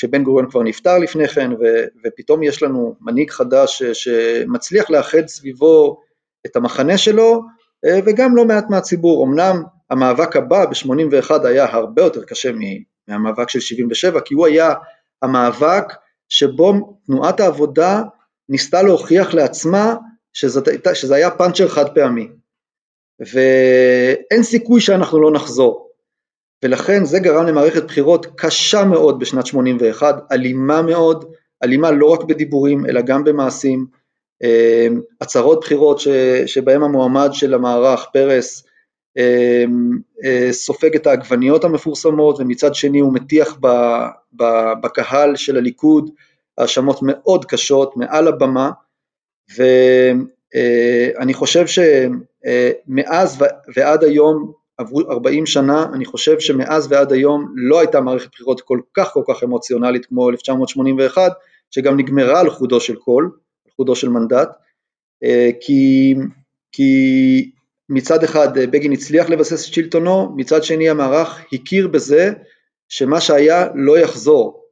כשבן 0.00 0.24
גוריון 0.24 0.50
כבר 0.50 0.62
נפטר 0.62 0.98
לפני 0.98 1.28
כן, 1.28 1.52
ו, 1.52 1.64
ופתאום 2.04 2.42
יש 2.42 2.62
לנו 2.62 2.94
מנהיג 3.00 3.30
חדש 3.30 3.82
שמצליח 3.82 4.90
לאחד 4.90 5.26
סביבו 5.26 6.00
את 6.46 6.56
המחנה 6.56 6.98
שלו, 6.98 7.32
אה, 7.32 7.59
וגם 7.86 8.36
לא 8.36 8.44
מעט 8.44 8.70
מהציבור. 8.70 9.26
אמנם 9.26 9.62
המאבק 9.90 10.36
הבא 10.36 10.66
ב-81 10.66 11.46
היה 11.46 11.64
הרבה 11.64 12.02
יותר 12.02 12.24
קשה 12.24 12.50
מהמאבק 13.08 13.48
של 13.48 13.60
77, 13.60 14.20
כי 14.20 14.34
הוא 14.34 14.46
היה 14.46 14.74
המאבק 15.22 15.84
שבו 16.28 16.98
תנועת 17.06 17.40
העבודה 17.40 18.02
ניסתה 18.48 18.82
להוכיח 18.82 19.34
לעצמה 19.34 19.94
שזה, 20.32 20.60
שזה 20.94 21.14
היה 21.14 21.30
פאנצ'ר 21.30 21.68
חד 21.68 21.94
פעמי. 21.94 22.28
ואין 23.20 24.42
סיכוי 24.42 24.80
שאנחנו 24.80 25.20
לא 25.20 25.30
נחזור. 25.32 25.90
ולכן 26.64 27.04
זה 27.04 27.18
גרם 27.18 27.46
למערכת 27.46 27.84
בחירות 27.84 28.26
קשה 28.36 28.84
מאוד 28.84 29.18
בשנת 29.18 29.46
81, 29.46 30.32
אלימה 30.32 30.82
מאוד, 30.82 31.24
אלימה 31.64 31.90
לא 31.90 32.06
רק 32.06 32.24
בדיבורים 32.24 32.86
אלא 32.86 33.00
גם 33.00 33.24
במעשים, 33.24 33.86
הצהרות 35.20 35.60
בחירות 35.60 36.00
ש, 36.00 36.08
שבהם 36.46 36.82
המועמד 36.82 37.28
של 37.32 37.54
המערך, 37.54 38.06
פרס, 38.12 38.64
אמ, 39.16 39.98
אה, 40.24 40.52
סופג 40.52 40.94
את 40.94 41.06
העגבניות 41.06 41.64
המפורסמות 41.64 42.40
ומצד 42.40 42.74
שני 42.74 43.00
הוא 43.00 43.14
מטיח 43.14 43.56
ב, 43.60 43.66
ב, 44.36 44.44
בקהל 44.82 45.36
של 45.36 45.56
הליכוד 45.56 46.10
האשמות 46.58 46.98
מאוד 47.02 47.44
קשות 47.44 47.96
מעל 47.96 48.28
הבמה. 48.28 48.70
ואני 49.56 51.32
אה, 51.32 51.38
חושב 51.38 51.66
שמאז 51.66 53.44
ועד 53.76 54.04
היום 54.04 54.52
עברו 54.78 55.00
40 55.00 55.46
שנה, 55.46 55.86
אני 55.94 56.04
חושב 56.04 56.40
שמאז 56.40 56.92
ועד 56.92 57.12
היום 57.12 57.52
לא 57.56 57.80
הייתה 57.80 58.00
מערכת 58.00 58.30
בחירות 58.32 58.60
כל 58.60 58.80
כך 58.94 59.12
כל 59.12 59.22
כך 59.28 59.44
אמוציונלית 59.44 60.06
כמו 60.06 60.30
1981, 60.30 61.32
שגם 61.70 61.96
נגמרה 61.96 62.40
על 62.40 62.50
חודו 62.50 62.80
של 62.80 62.96
קול, 62.96 63.30
על 63.80 63.84
חודו 63.84 63.96
של 63.96 64.08
מנדט, 64.08 64.48
אה, 65.24 65.50
כי, 65.60 66.14
כי 66.72 67.50
מצד 67.88 68.24
אחד 68.24 68.58
אה, 68.58 68.66
בגין 68.66 68.92
הצליח 68.92 69.28
לבסס 69.28 69.68
את 69.68 69.74
שלטונו, 69.74 70.34
מצד 70.36 70.64
שני 70.64 70.90
המערך 70.90 71.40
הכיר 71.52 71.88
בזה 71.88 72.32
שמה 72.88 73.20
שהיה 73.20 73.66
לא 73.74 73.98
יחזור, 73.98 74.64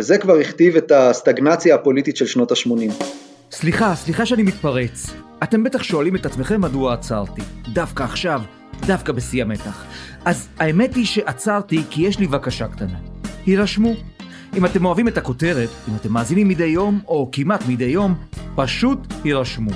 וזה 0.00 0.18
כבר 0.18 0.36
הכתיב 0.38 0.76
את 0.76 0.92
הסטגנציה 0.92 1.74
הפוליטית 1.74 2.16
של 2.16 2.26
שנות 2.26 2.52
ה-80. 2.52 3.04
סליחה, 3.50 3.94
סליחה 3.94 4.26
שאני 4.26 4.42
מתפרץ. 4.42 5.06
אתם 5.42 5.64
בטח 5.64 5.82
שואלים 5.82 6.16
את 6.16 6.26
עצמכם 6.26 6.60
מדוע 6.60 6.94
עצרתי. 6.94 7.42
דווקא 7.72 8.02
עכשיו, 8.02 8.40
דווקא 8.86 9.12
בשיא 9.12 9.42
המתח. 9.42 9.84
אז 10.24 10.48
האמת 10.58 10.94
היא 10.94 11.06
שעצרתי 11.06 11.78
כי 11.90 12.02
יש 12.02 12.18
לי 12.18 12.26
בקשה 12.26 12.68
קטנה. 12.68 12.98
הירשמו. 13.46 14.17
אם 14.56 14.66
אתם 14.66 14.84
אוהבים 14.84 15.08
את 15.08 15.18
הכותרת, 15.18 15.68
אם 15.88 15.94
אתם 15.96 16.12
מאזינים 16.12 16.48
מדי 16.48 16.64
יום, 16.64 17.00
או 17.08 17.28
כמעט 17.32 17.60
מדי 17.68 17.84
יום, 17.84 18.14
פשוט 18.56 18.98
הירשמו. 19.24 19.70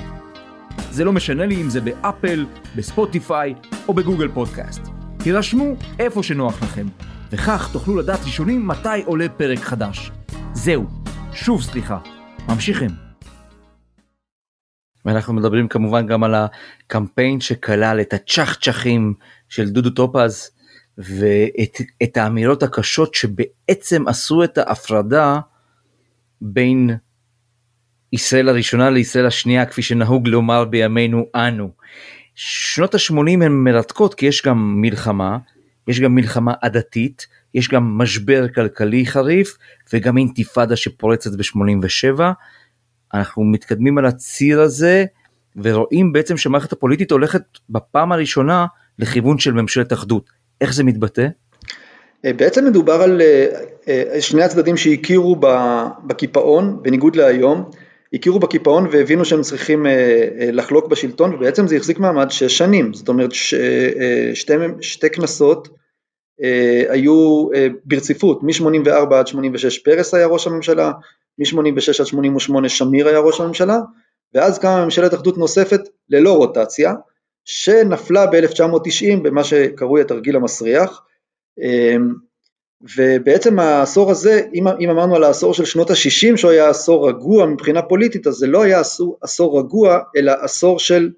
זה 0.91 1.03
לא 1.03 1.11
משנה 1.11 1.45
לי 1.45 1.61
אם 1.61 1.69
זה 1.69 1.81
באפל, 1.81 2.45
בספוטיפיי 2.75 3.55
או 3.87 3.93
בגוגל 3.93 4.27
פודקאסט. 4.27 4.81
הירשמו 5.25 5.73
איפה 5.99 6.23
שנוח 6.23 6.63
לכם, 6.63 6.87
וכך 7.31 7.69
תוכלו 7.73 7.97
לדעת 7.97 8.19
ראשונים 8.23 8.67
מתי 8.67 9.03
עולה 9.05 9.29
פרק 9.29 9.59
חדש. 9.59 10.11
זהו, 10.53 10.85
שוב 11.33 11.61
סליחה. 11.61 11.97
ממשיכים. 12.49 12.89
ואנחנו 15.05 15.33
מדברים 15.33 15.67
כמובן 15.67 16.07
גם 16.07 16.23
על 16.23 16.35
הקמפיין 16.35 17.41
שכלל 17.41 18.01
את 18.01 18.13
הצ'חצ'חים 18.13 19.13
של 19.49 19.69
דודו 19.69 19.89
טופז 19.89 20.49
ואת 20.97 22.17
האמירות 22.17 22.63
הקשות 22.63 23.13
שבעצם 23.15 24.07
עשו 24.07 24.43
את 24.43 24.57
ההפרדה 24.57 25.39
בין 26.41 26.89
ישראל 28.13 28.49
הראשונה 28.49 28.89
לישראל 28.89 29.25
השנייה 29.25 29.65
כפי 29.65 29.81
שנהוג 29.81 30.27
לומר 30.27 30.65
בימינו 30.65 31.25
אנו. 31.35 31.71
שנות 32.35 32.95
ה-80 32.95 33.15
הן 33.31 33.51
מרתקות 33.51 34.13
כי 34.13 34.25
יש 34.25 34.45
גם 34.45 34.81
מלחמה, 34.81 35.37
יש 35.87 35.99
גם 35.99 36.15
מלחמה 36.15 36.53
עדתית, 36.61 37.27
יש 37.53 37.69
גם 37.69 37.97
משבר 37.97 38.47
כלכלי 38.47 39.05
חריף 39.05 39.57
וגם 39.93 40.17
אינתיפאדה 40.17 40.75
שפורצת 40.75 41.31
ב-87 41.31 42.21
אנחנו 43.13 43.43
מתקדמים 43.43 43.97
על 43.97 44.05
הציר 44.05 44.61
הזה 44.61 45.05
ורואים 45.55 46.13
בעצם 46.13 46.37
שהמערכת 46.37 46.71
הפוליטית 46.71 47.11
הולכת 47.11 47.41
בפעם 47.69 48.11
הראשונה 48.11 48.65
לכיוון 48.99 49.39
של 49.39 49.53
ממשלת 49.53 49.93
אחדות. 49.93 50.42
איך 50.63 50.73
זה 50.73 50.83
מתבטא? 50.83 51.27
אה, 52.25 52.33
בעצם 52.33 52.65
מדובר 52.65 53.01
על 53.01 53.21
אה, 53.21 53.47
אה, 53.87 54.21
שני 54.21 54.43
הצדדים 54.43 54.77
שהכירו 54.77 55.35
בקיפאון, 56.07 56.79
בניגוד 56.81 57.15
להיום, 57.15 57.69
הכירו 58.13 58.39
בקיפאון 58.39 58.87
והבינו 58.91 59.25
שהם 59.25 59.41
צריכים 59.41 59.85
לחלוק 60.39 60.87
בשלטון 60.87 61.33
ובעצם 61.33 61.67
זה 61.67 61.75
החזיק 61.75 61.99
מעמד 61.99 62.31
שש 62.31 62.57
שנים, 62.57 62.93
זאת 62.93 63.07
אומרת 63.09 63.31
שתי, 64.33 64.53
שתי 64.81 65.09
כנסות 65.09 65.69
היו 66.89 67.47
ברציפות, 67.85 68.43
מ-84 68.43 69.15
עד 69.15 69.27
86 69.27 69.79
פרס 69.79 70.13
היה 70.13 70.27
ראש 70.27 70.47
הממשלה, 70.47 70.91
מ-86 71.37 71.99
עד 71.99 72.05
88 72.05 72.69
שמיר 72.69 73.07
היה 73.07 73.19
ראש 73.19 73.41
הממשלה, 73.41 73.77
ואז 74.33 74.59
קמה 74.59 74.85
ממשלת 74.85 75.13
אחדות 75.13 75.37
נוספת 75.37 75.81
ללא 76.09 76.37
רוטציה, 76.37 76.93
שנפלה 77.45 78.25
ב-1990 78.25 79.19
במה 79.23 79.43
שקרוי 79.43 80.01
התרגיל 80.01 80.35
המסריח, 80.35 81.03
אמ, 81.61 82.13
ובעצם 82.97 83.59
העשור 83.59 84.11
הזה, 84.11 84.41
אם, 84.53 84.67
אם 84.67 84.89
אמרנו 84.89 85.15
על 85.15 85.23
העשור 85.23 85.53
של 85.53 85.65
שנות 85.65 85.89
ה-60 85.89 86.37
שהוא 86.37 86.51
היה 86.51 86.69
עשור 86.69 87.09
רגוע 87.09 87.45
מבחינה 87.45 87.81
פוליטית, 87.81 88.27
אז 88.27 88.33
זה 88.33 88.47
לא 88.47 88.63
היה 88.63 88.79
עשור, 88.79 89.17
עשור 89.21 89.59
רגוע, 89.59 89.99
אלא 90.17 90.31
עשור 90.41 90.79
של 90.79 91.09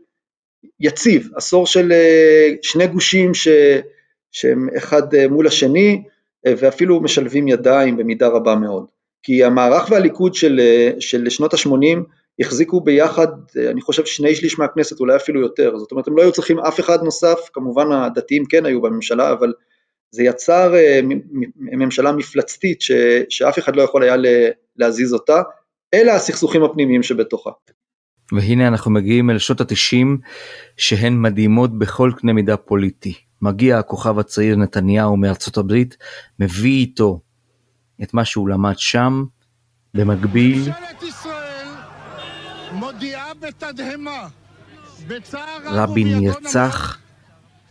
יציב, 0.79 1.29
עשור 1.35 1.67
של 1.67 1.91
אה, 1.91 2.49
שני 2.61 2.87
גושים 2.87 3.33
ש, 3.33 3.47
שהם 4.31 4.69
אחד 4.77 5.15
אה, 5.15 5.27
מול 5.27 5.47
השני, 5.47 6.03
אה, 6.47 6.53
ואפילו 6.57 7.01
משלבים 7.01 7.47
ידיים 7.47 7.97
במידה 7.97 8.27
רבה 8.27 8.55
מאוד. 8.55 8.85
כי 9.23 9.43
המערך 9.43 9.91
והליכוד 9.91 10.33
של, 10.33 10.59
של 10.99 11.29
שנות 11.29 11.53
ה-80 11.53 11.99
החזיקו 12.39 12.81
ביחד, 12.81 13.27
אני 13.71 13.81
חושב 13.81 14.05
שני 14.05 14.35
שליש 14.35 14.59
מהכנסת, 14.59 14.99
אולי 14.99 15.15
אפילו 15.15 15.41
יותר, 15.41 15.77
זאת 15.77 15.91
אומרת 15.91 16.07
הם 16.07 16.17
לא 16.17 16.21
היו 16.21 16.31
צריכים 16.31 16.59
אף 16.59 16.79
אחד 16.79 17.03
נוסף, 17.03 17.39
כמובן 17.53 17.91
הדתיים 17.91 18.45
כן 18.45 18.65
היו 18.65 18.81
בממשלה, 18.81 19.31
אבל 19.31 19.53
זה 20.11 20.23
יצר 20.23 20.75
אה, 20.75 20.99
ממשלה 21.57 22.11
מפלצתית 22.11 22.81
ש, 22.81 22.91
שאף 23.29 23.59
אחד 23.59 23.75
לא 23.75 23.81
יכול 23.81 24.03
היה 24.03 24.15
להזיז 24.77 25.13
אותה, 25.13 25.41
אלא 25.93 26.11
הסכסוכים 26.11 26.63
הפנימיים 26.63 27.03
שבתוכה. 27.03 27.49
והנה 28.31 28.67
אנחנו 28.67 28.91
מגיעים 28.91 29.29
אל 29.29 29.37
שנות 29.37 29.61
התשעים 29.61 30.17
שהן 30.77 31.21
מדהימות 31.21 31.79
בכל 31.79 32.11
קנה 32.17 32.33
מידה 32.33 32.57
פוליטי. 32.57 33.13
מגיע 33.41 33.79
הכוכב 33.79 34.19
הצעיר 34.19 34.55
נתניהו 34.55 35.17
מארצות 35.17 35.57
הברית, 35.57 35.97
מביא 36.39 36.79
איתו 36.79 37.21
את 38.03 38.13
מה 38.13 38.25
שהוא 38.25 38.49
למד 38.49 38.77
שם, 38.77 39.23
במקביל 39.93 40.57
ממשלת 40.57 41.03
ישראל 41.03 41.34
מודיעה 42.75 43.33
בתדהמה, 43.39 44.27
בצער 45.07 45.57
רבין 45.65 46.19
נרצח, 46.19 46.97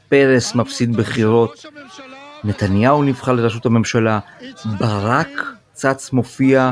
פרס 0.08 0.54
מפסיד 0.54 0.96
בחירות, 0.96 1.66
נתניהו 2.44 3.02
נבחר 3.02 3.32
לראשות 3.32 3.66
הממשלה, 3.66 4.18
ברק 4.78 5.28
צץ 5.72 6.12
מופיע 6.12 6.70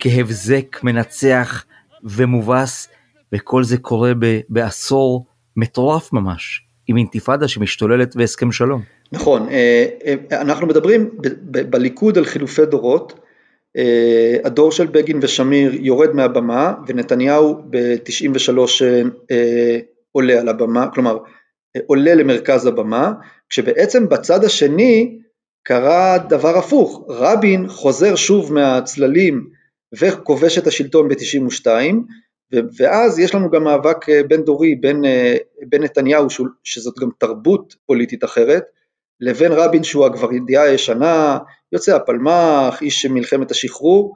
כהבזק 0.00 0.80
מנצח 0.82 1.64
ומובס, 2.04 2.88
וכל 3.32 3.64
זה 3.64 3.78
קורה 3.78 4.12
ב- 4.18 4.40
בעשור 4.48 5.26
מטורף 5.56 6.12
ממש, 6.12 6.62
עם 6.86 6.96
אינתיפאדה 6.96 7.48
שמשתוללת 7.48 8.14
והסכם 8.16 8.52
שלום. 8.52 8.82
נכון, 9.12 9.48
אה, 9.48 9.86
אה, 10.06 10.40
אנחנו 10.40 10.66
מדברים 10.66 11.10
ב- 11.18 11.28
ב- 11.50 11.70
בליכוד 11.70 12.18
על 12.18 12.24
חילופי 12.24 12.66
דורות, 12.66 13.20
הדור 14.44 14.72
של 14.72 14.86
בגין 14.86 15.18
ושמיר 15.22 15.72
יורד 15.74 16.14
מהבמה 16.14 16.74
ונתניהו 16.86 17.62
ב-93 17.70 18.58
עולה 20.12 20.40
על 20.40 20.48
הבמה, 20.48 20.90
כלומר 20.94 21.18
אה, 21.76 21.80
עולה 21.86 22.14
למרכז 22.14 22.66
הבמה, 22.66 23.12
כשבעצם 23.48 24.08
בצד 24.08 24.44
השני 24.44 25.18
קרה 25.62 26.18
דבר 26.28 26.58
הפוך, 26.58 27.04
רבין 27.08 27.68
חוזר 27.68 28.16
שוב 28.16 28.52
מהצללים 28.52 29.46
וכובש 29.98 30.58
את 30.58 30.66
השלטון 30.66 31.08
ב-92 31.08 31.66
ואז 32.78 33.18
יש 33.18 33.34
לנו 33.34 33.50
גם 33.50 33.64
מאבק 33.64 34.08
אה, 34.08 34.22
בין 34.22 34.42
דורי 34.42 34.74
בין, 34.74 35.04
אה, 35.04 35.36
בין 35.68 35.82
נתניהו 35.82 36.26
שזאת 36.64 36.98
גם 36.98 37.08
תרבות 37.18 37.74
פוליטית 37.86 38.24
אחרת 38.24 38.64
לבין 39.22 39.52
רבין 39.52 39.84
שהוא 39.84 40.06
הגברדיה 40.06 40.62
הישנה, 40.62 41.38
יוצא 41.72 41.96
הפלמ"ח, 41.96 42.82
איש 42.82 43.06
מלחמת 43.06 43.50
השחרור 43.50 44.14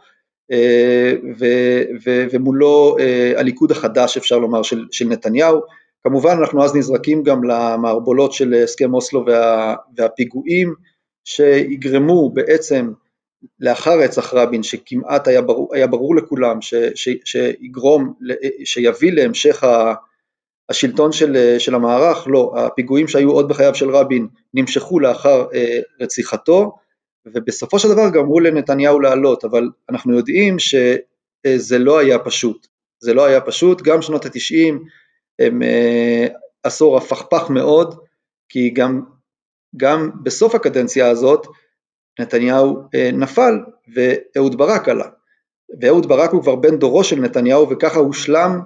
אה, 0.53 1.13
ו- 1.39 1.83
ו- 2.07 2.25
ומולו 2.33 2.97
אה, 3.01 3.33
הליכוד 3.37 3.71
החדש 3.71 4.17
אפשר 4.17 4.39
לומר 4.39 4.63
של, 4.63 4.85
של 4.91 5.09
נתניהו, 5.09 5.61
כמובן 6.05 6.31
אנחנו 6.31 6.65
אז 6.65 6.77
נזרקים 6.77 7.23
גם 7.23 7.45
למערבולות 7.45 8.33
של 8.33 8.55
הסכם 8.55 8.95
אוסלו 8.95 9.27
וה, 9.27 9.75
והפיגועים 9.97 10.75
שיגרמו 11.25 12.31
בעצם 12.31 12.93
לאחר 13.61 13.99
רצח 14.01 14.35
רבין 14.35 14.63
שכמעט 14.63 15.29
היה 15.29 15.43
ברור, 15.43 15.75
היה 15.75 15.87
ברור 15.87 16.17
לכולם 16.17 16.63
ש, 16.63 16.75
ש, 16.95 17.09
שיגרום, 17.25 18.15
שיביא 18.65 19.13
להמשך 19.13 19.65
ה- 19.65 19.95
השלטון 20.69 21.13
של, 21.13 21.57
של 21.59 21.75
המערך, 21.75 22.25
לא, 22.27 22.53
הפיגועים 22.57 23.09
שהיו 23.09 23.31
עוד 23.31 23.49
בחייו 23.49 23.75
של 23.75 23.91
רבין 23.91 24.29
נמשכו 24.55 25.01
לאחר 25.01 25.47
אה, 25.55 25.81
רציחתו 26.01 26.73
ובסופו 27.27 27.79
של 27.79 27.89
דבר 27.89 28.09
גרמו 28.09 28.41
לנתניהו 28.41 29.01
לעלות, 29.01 29.45
אבל 29.45 29.71
אנחנו 29.91 30.17
יודעים 30.17 30.59
שזה 30.59 31.79
לא 31.79 31.99
היה 31.99 32.19
פשוט, 32.19 32.67
זה 33.01 33.15
לא 33.15 33.25
היה 33.25 33.41
פשוט, 33.41 33.83
גם 33.83 34.03
שנות 34.03 34.25
התשעים 34.25 34.85
הם 35.39 35.63
אה, 35.63 36.27
עשור 36.63 36.97
הפכפך 36.97 37.51
מאוד, 37.51 37.95
כי 38.49 38.71
גם, 38.71 39.03
גם 39.77 40.11
בסוף 40.23 40.55
הקדנציה 40.55 41.11
הזאת 41.11 41.47
נתניהו 42.21 42.83
אה, 42.95 43.11
נפל 43.13 43.55
ואהוד 43.95 44.59
ברק 44.59 44.89
עלה, 44.89 45.09
ואהוד 45.81 46.09
ברק 46.09 46.31
הוא 46.31 46.43
כבר 46.43 46.55
בן 46.55 46.79
דורו 46.79 47.05
של 47.05 47.21
נתניהו 47.21 47.71
וככה 47.71 47.99
הושלם, 47.99 48.61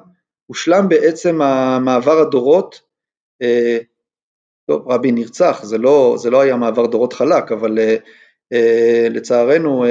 הושלם 0.50 0.88
בעצם 0.88 1.42
המעבר 1.42 2.18
הדורות, 2.18 2.80
אה, 3.42 3.78
טוב 4.66 4.88
רבין 4.88 5.14
נרצח, 5.14 5.60
זה 5.62 5.78
לא, 5.78 6.16
זה 6.18 6.30
לא 6.30 6.40
היה 6.40 6.56
מעבר 6.56 6.86
דורות 6.86 7.12
חלק, 7.12 7.52
אבל 7.52 7.78
אה, 7.78 7.96
אה, 8.52 9.06
לצערנו 9.10 9.84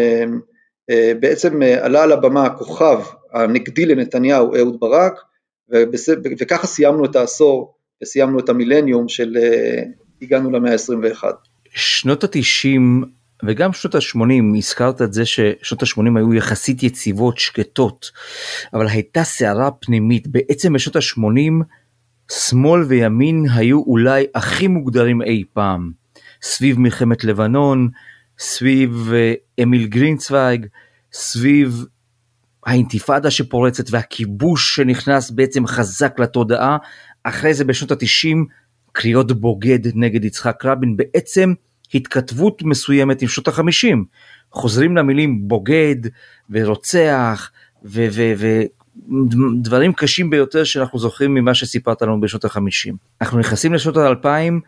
בעצם 1.20 1.62
עלה 1.62 2.04
על 2.04 2.12
הבמה 2.12 2.46
הכוכב 2.46 3.00
הנגדי 3.34 3.86
לנתניהו 3.86 4.56
אהוד 4.56 4.80
ברק. 4.80 5.14
וככה 6.40 6.68
סיימנו 6.68 7.06
את 7.06 7.16
העשור 7.16 7.76
וסיימנו 8.04 8.40
את 8.40 8.50
המילניום 8.50 9.08
של 9.10 9.38
הגענו 10.22 10.52
למאה 10.52 10.72
ה-21. 10.72 11.24
שנות 11.70 12.24
התשעים 12.24 13.04
וגם 13.44 13.74
שנות 13.74 13.96
ה-80, 13.96 14.58
הזכרת 14.58 15.02
את 15.02 15.14
זה 15.14 15.26
ששנות 15.26 15.84
ה-80 15.84 16.18
היו 16.18 16.34
יחסית 16.34 16.84
יציבות, 16.84 17.38
שקטות, 17.38 18.12
אבל 18.74 18.88
הייתה 18.88 19.24
סערה 19.24 19.72
פנימית. 19.72 20.28
בעצם 20.28 20.74
בשנות 20.74 20.96
ה-80 20.96 21.64
שמאל 22.32 22.84
וימין 22.84 23.46
היו 23.56 23.82
אולי 23.82 24.26
הכי 24.36 24.68
מוגדרים 24.68 25.22
אי 25.22 25.44
פעם. 25.54 25.92
סביב 26.42 26.80
מלחמת 26.80 27.24
לבנון, 27.24 27.90
סביב 28.40 29.10
אה, 29.14 29.34
אמיל 29.64 29.88
גרינצוויג, 29.88 30.66
סביב 31.14 31.86
האינתיפאדה 32.66 33.32
שפורצת 33.32 33.84
והכיבוש 33.92 34.76
שנכנס 34.76 35.32
בעצם 35.32 35.68
חזק 35.68 36.20
לתודעה. 36.20 36.78
אחרי 37.24 37.54
זה 37.54 37.66
בשנות 37.66 37.92
ה-90 37.92 38.38
קריאות 38.92 39.32
בוגד 39.32 39.80
נגד 39.96 40.26
יצחק 40.26 40.66
רבין, 40.66 40.98
בעצם 40.98 41.54
התכתבות 41.94 42.64
מסוימת 42.64 43.22
עם 43.22 43.28
שנות 43.28 43.48
החמישים. 43.48 44.06
חוזרים 44.52 44.98
למילים 44.98 45.48
בוגד 45.48 45.96
ורוצח 46.50 47.52
ודברים 47.84 49.94
קשים 49.94 50.30
ביותר 50.30 50.64
שאנחנו 50.64 51.00
זוכרים 51.00 51.34
ממה 51.34 51.54
שסיפרת 51.54 52.02
לנו 52.02 52.22
בשנות 52.22 52.46
החמישים. 52.46 52.96
אנחנו 53.22 53.40
נכנסים 53.40 53.74
לשנות 53.74 53.98
האלפיים 53.98 54.62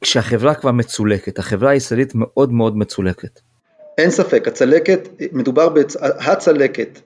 כשהחברה 0.00 0.54
כבר 0.54 0.72
מצולקת, 0.72 1.38
החברה 1.38 1.70
הישראלית 1.70 2.12
מאוד 2.14 2.52
מאוד 2.52 2.76
מצולקת. 2.76 3.40
אין 3.98 4.10
ספק, 4.10 4.48
הצלקת, 4.48 5.08
מדובר, 5.32 5.68
בצ... 5.68 5.96
הצלקת 6.02 7.00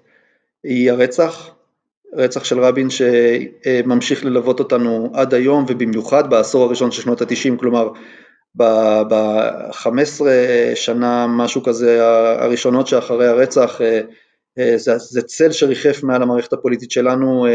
היא 0.64 0.90
הרצח, 0.90 1.50
רצח 2.16 2.44
של 2.44 2.60
רבין 2.60 2.88
שממשיך 2.90 4.24
ללוות 4.24 4.58
אותנו 4.58 5.10
עד 5.14 5.34
היום 5.34 5.64
ובמיוחד 5.68 6.30
בעשור 6.30 6.64
הראשון 6.64 6.90
של 6.90 7.02
שנות 7.02 7.22
התשעים, 7.22 7.56
כלומר 7.56 7.88
ב-15 8.56 10.22
שנה 10.74 11.26
משהו 11.26 11.62
כזה 11.62 11.98
הראשונות 12.40 12.86
שאחרי 12.86 13.26
הרצח 13.26 13.80
זה, 14.76 14.98
זה 14.98 15.22
צל 15.22 15.52
שריחף 15.52 16.02
מעל 16.02 16.22
המערכת 16.22 16.52
הפוליטית 16.52 16.90
שלנו 16.90 17.46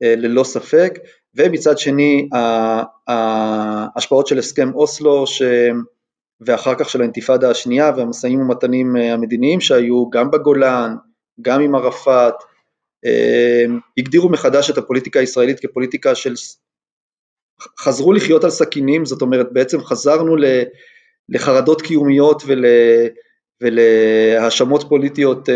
ללא 0.00 0.44
ספק. 0.44 0.98
ומצד 1.36 1.78
שני 1.78 2.28
ההשפעות 3.08 4.26
של 4.26 4.38
הסכם 4.38 4.74
אוסלו 4.74 5.26
ש... 5.26 5.42
ואחר 6.46 6.74
כך 6.74 6.90
של 6.90 7.00
האינתיפאדה 7.00 7.50
השנייה 7.50 7.92
והמשאים 7.96 8.40
ומתנים 8.40 8.96
המדיניים 8.96 9.60
שהיו 9.60 10.10
גם 10.10 10.30
בגולן, 10.30 10.94
גם 11.40 11.60
עם 11.60 11.74
ערפאת, 11.74 12.34
הגדירו 13.98 14.28
מחדש 14.28 14.70
את 14.70 14.78
הפוליטיקה 14.78 15.20
הישראלית 15.20 15.60
כפוליטיקה 15.60 16.14
של 16.14 16.34
חזרו 17.78 18.12
לחיות 18.12 18.44
על 18.44 18.50
סכינים, 18.50 19.04
זאת 19.04 19.22
אומרת 19.22 19.52
בעצם 19.52 19.84
חזרנו 19.84 20.36
לחרדות 21.28 21.82
קיומיות 21.82 22.42
ול, 22.46 22.64
ולהאשמות 23.60 24.84
פוליטיות 24.88 25.48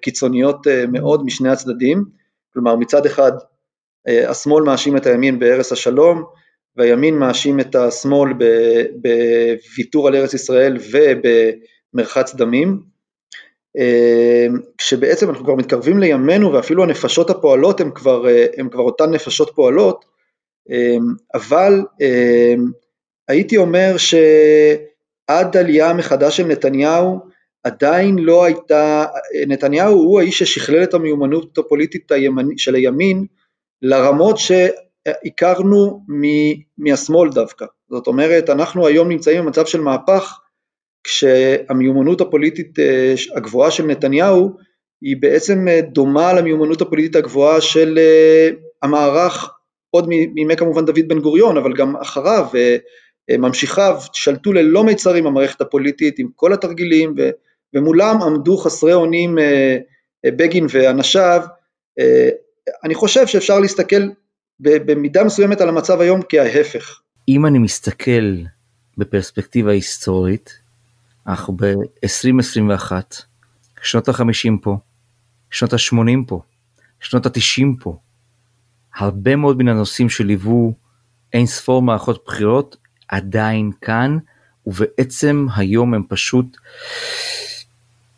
קיצוניות 0.00 0.66
מאוד 0.92 1.24
משני 1.24 1.48
הצדדים, 1.48 2.04
כלומר 2.52 2.76
מצד 2.76 3.06
אחד 3.06 3.32
השמאל 4.08 4.64
מאשים 4.64 4.96
את 4.96 5.06
הימין 5.06 5.38
בהרס 5.38 5.72
השלום 5.72 6.24
והימין 6.76 7.18
מאשים 7.18 7.60
את 7.60 7.74
השמאל 7.74 8.32
בוויתור 8.94 10.08
על 10.08 10.16
ארץ 10.16 10.34
ישראל 10.34 10.76
ובמרחץ 10.92 12.34
דמים, 12.34 12.80
כשבעצם 14.78 15.28
אנחנו 15.28 15.44
כבר 15.44 15.54
מתקרבים 15.54 15.98
לימינו 15.98 16.52
ואפילו 16.52 16.82
הנפשות 16.82 17.30
הפועלות 17.30 17.80
הן 17.80 17.90
כבר, 17.90 18.24
כבר 18.70 18.82
אותן 18.82 19.10
נפשות 19.10 19.50
פועלות, 19.54 20.04
אבל 21.34 21.82
הייתי 23.28 23.56
אומר 23.56 23.96
שעד 23.96 25.56
עלייה 25.56 25.92
מחדש 25.92 26.36
של 26.36 26.46
נתניהו 26.46 27.20
עדיין 27.64 28.18
לא 28.18 28.44
הייתה, 28.44 29.04
נתניהו 29.46 29.94
הוא 29.94 30.20
האיש 30.20 30.38
ששכלל 30.38 30.82
את 30.82 30.94
המיומנות 30.94 31.58
הפוליטית 31.58 32.12
של 32.56 32.74
הימין 32.74 33.24
לרמות 33.82 34.36
שהכרנו 34.38 36.04
מהשמאל 36.78 37.30
דווקא, 37.30 37.66
זאת 37.90 38.06
אומרת 38.06 38.50
אנחנו 38.50 38.86
היום 38.86 39.08
נמצאים 39.08 39.44
במצב 39.44 39.66
של 39.66 39.80
מהפך 39.80 40.40
כשהמיומנות 41.04 42.20
הפוליטית 42.20 42.78
הגבוהה 43.36 43.70
של 43.70 43.86
נתניהו 43.86 44.56
היא 45.02 45.16
בעצם 45.20 45.66
דומה 45.92 46.32
למיומנות 46.32 46.80
הפוליטית 46.80 47.16
הגבוהה 47.16 47.60
של 47.60 47.98
המערך 48.82 49.50
עוד 49.90 50.08
מימי 50.08 50.56
כמובן 50.56 50.84
דוד 50.84 51.08
בן 51.08 51.20
גוריון 51.20 51.56
אבל 51.56 51.72
גם 51.72 51.96
אחריו 51.96 52.46
ממשיכיו 53.30 54.00
שלטו 54.12 54.52
ללא 54.52 54.84
מיצרים 54.84 55.26
המערכת 55.26 55.60
הפוליטית 55.60 56.18
עם 56.18 56.28
כל 56.36 56.52
התרגילים 56.52 57.14
ומולם 57.74 58.22
עמדו 58.22 58.56
חסרי 58.56 58.92
אונים 58.92 59.38
בגין 60.26 60.66
ואנשיו 60.70 61.42
אני 62.84 62.94
חושב 62.94 63.26
שאפשר 63.26 63.58
להסתכל 63.60 64.02
במידה 64.60 65.24
מסוימת 65.24 65.60
על 65.60 65.68
המצב 65.68 66.00
היום 66.00 66.20
כההפך. 66.28 67.00
אם 67.28 67.46
אני 67.46 67.58
מסתכל 67.58 68.36
בפרספקטיבה 68.98 69.72
היסטורית, 69.72 70.58
אנחנו 71.26 71.56
ב-2021, 71.56 72.92
שנות 73.82 74.08
ה-50 74.08 74.52
פה, 74.62 74.76
שנות 75.50 75.72
ה-80 75.72 76.26
פה, 76.26 76.40
שנות 77.00 77.26
ה-90 77.26 77.82
פה. 77.82 77.96
הרבה 78.98 79.36
מאוד 79.36 79.58
מן 79.58 79.68
הנושאים 79.68 80.08
שליוו 80.08 80.72
אין 81.32 81.46
ספור 81.46 81.82
מערכות 81.82 82.22
בחירות 82.26 82.76
עדיין 83.08 83.70
כאן, 83.80 84.18
ובעצם 84.66 85.46
היום 85.56 85.94
הם 85.94 86.02
פשוט 86.08 86.56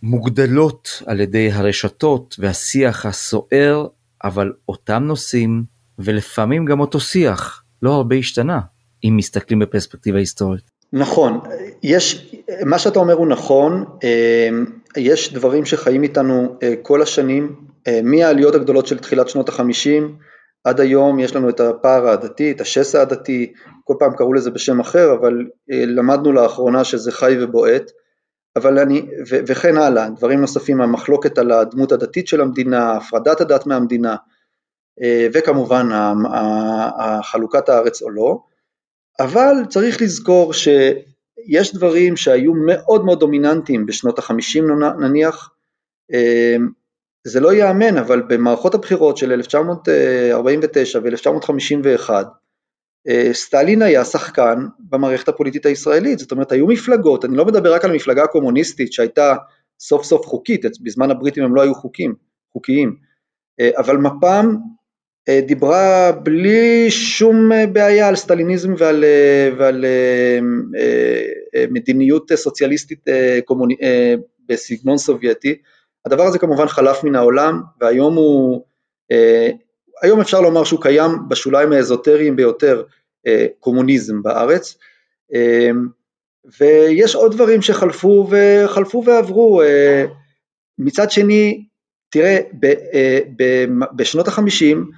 מוגדלות 0.03 1.03
על 1.07 1.21
ידי 1.21 1.53
הרשתות 1.53 2.37
והשיח 2.38 3.07
הסוער, 3.07 3.87
אבל 4.25 4.53
אותם 4.69 5.03
נושאים, 5.03 5.64
ולפעמים 5.99 6.64
גם 6.64 6.81
אותו 6.81 7.01
שיח, 7.01 7.62
לא 7.83 7.95
הרבה 7.95 8.16
השתנה, 8.16 8.61
אם 9.05 9.16
מסתכלים 9.16 9.59
בפרספקטיבה 9.59 10.19
היסטורית. 10.19 10.71
נכון, 10.93 11.40
יש, 11.83 12.35
מה 12.66 12.79
שאתה 12.79 12.99
אומר 12.99 13.14
הוא 13.14 13.27
נכון, 13.27 13.85
אה, 14.05 14.49
יש 14.97 15.33
דברים 15.33 15.64
שחיים 15.64 16.03
איתנו 16.03 16.57
אה, 16.62 16.75
כל 16.83 17.03
השנים, 17.03 17.55
אה, 17.87 18.01
מהעליות 18.03 18.55
הגדולות 18.55 18.87
של 18.87 18.99
תחילת 18.99 19.29
שנות 19.29 19.49
החמישים 19.49 20.16
עד 20.64 20.81
היום 20.81 21.18
יש 21.18 21.37
לנו 21.37 21.49
את 21.49 21.61
הפער 21.61 22.09
העדתי, 22.09 22.51
את 22.51 22.61
השסע 22.61 22.99
העדתי, 22.99 23.53
כל 23.85 23.94
פעם 23.99 24.16
קראו 24.16 24.33
לזה 24.33 24.51
בשם 24.51 24.81
אחר, 24.81 25.14
אבל 25.14 25.44
למדנו 25.68 26.33
לאחרונה 26.33 26.85
שזה 26.85 27.12
חי 27.12 27.37
ובועט, 27.40 27.90
אבל 28.57 28.79
אני, 28.79 29.07
ו, 29.31 29.37
וכן 29.46 29.77
הלאה, 29.77 30.11
דברים 30.11 30.40
נוספים, 30.40 30.81
המחלוקת 30.81 31.38
על 31.38 31.53
הדמות 31.53 31.92
הדתית 31.92 32.29
של 32.29 32.40
המדינה, 32.40 32.96
הפרדת 32.96 33.40
הדת 33.40 33.66
מהמדינה, 33.66 34.16
וכמובן 35.33 35.88
חלוקת 37.23 37.68
הארץ 37.68 38.03
או 38.03 38.11
לא, 38.11 38.38
אבל 39.20 39.55
צריך 39.68 40.03
לזכור 40.03 40.53
שיש 40.53 41.75
דברים 41.75 42.16
שהיו 42.16 42.53
מאוד 42.55 43.05
מאוד 43.05 43.20
דומיננטיים 43.20 43.87
בשנות 43.87 44.18
החמישים 44.18 44.64
נניח, 45.01 45.51
אמ, 46.12 46.68
זה 47.24 47.40
לא 47.40 47.52
ייאמן, 47.52 47.96
אבל 47.96 48.22
במערכות 48.22 48.74
הבחירות 48.74 49.16
של 49.16 49.33
1949 49.33 50.98
ו-1951, 51.04 52.11
אה, 53.09 53.28
סטלין 53.33 53.83
היה 53.83 54.04
שחקן 54.04 54.66
במערכת 54.78 55.28
הפוליטית 55.28 55.66
הישראלית, 55.66 56.18
זאת 56.18 56.33
אומרת 56.33 56.52
היו 56.52 56.66
מפלגות, 56.66 57.24
אני 57.24 57.37
לא 57.37 57.44
מדבר 57.44 57.74
רק 57.74 57.85
על 57.85 57.90
המפלגה 57.90 58.24
הקומוניסטית 58.24 58.92
שהייתה 58.92 59.37
סוף 59.80 60.04
סוף 60.04 60.26
חוקית, 60.26 60.64
בזמן 60.83 61.11
הבריטים 61.11 61.44
הם 61.44 61.54
לא 61.54 61.62
היו 61.62 61.74
חוקים, 61.74 62.14
חוקיים, 62.52 62.96
אה, 63.61 63.70
אבל 63.76 63.96
מפ"ם 63.96 64.56
אה, 65.28 65.40
דיברה 65.46 66.12
בלי 66.12 66.90
שום 66.90 67.50
בעיה 67.72 68.09
על 68.09 68.16
סטליניזם 68.16 68.74
ועל, 68.78 69.04
ועל 69.59 69.85
מדיניות 71.70 72.33
סוציאליסטית 72.35 73.04
קומוני, 73.44 73.76
בסגנון 74.48 74.98
סובייטי. 74.98 75.56
הדבר 76.07 76.23
הזה 76.23 76.39
כמובן 76.39 76.69
חלף 76.69 77.05
מן 77.05 77.17
העולם 77.17 77.63
והיום 77.81 78.15
הוא, 78.15 78.65
היום 80.03 80.21
אפשר 80.21 80.41
לומר 80.41 80.65
שהוא 80.65 80.83
קיים 80.83 81.29
בשוליים 81.29 81.73
האזוטריים 81.73 82.37
ביותר 82.37 82.83
קומוניזם 83.61 84.23
בארץ. 84.23 84.77
ויש 86.61 87.15
עוד 87.15 87.33
דברים 87.33 87.63
שחלפו 87.63 88.29
וחלפו 88.31 89.05
ועברו. 89.05 89.63
מצד 90.79 91.11
שני, 91.11 91.65
תראה, 92.11 92.39
בשנות 93.97 94.29
החמישים 94.29 94.91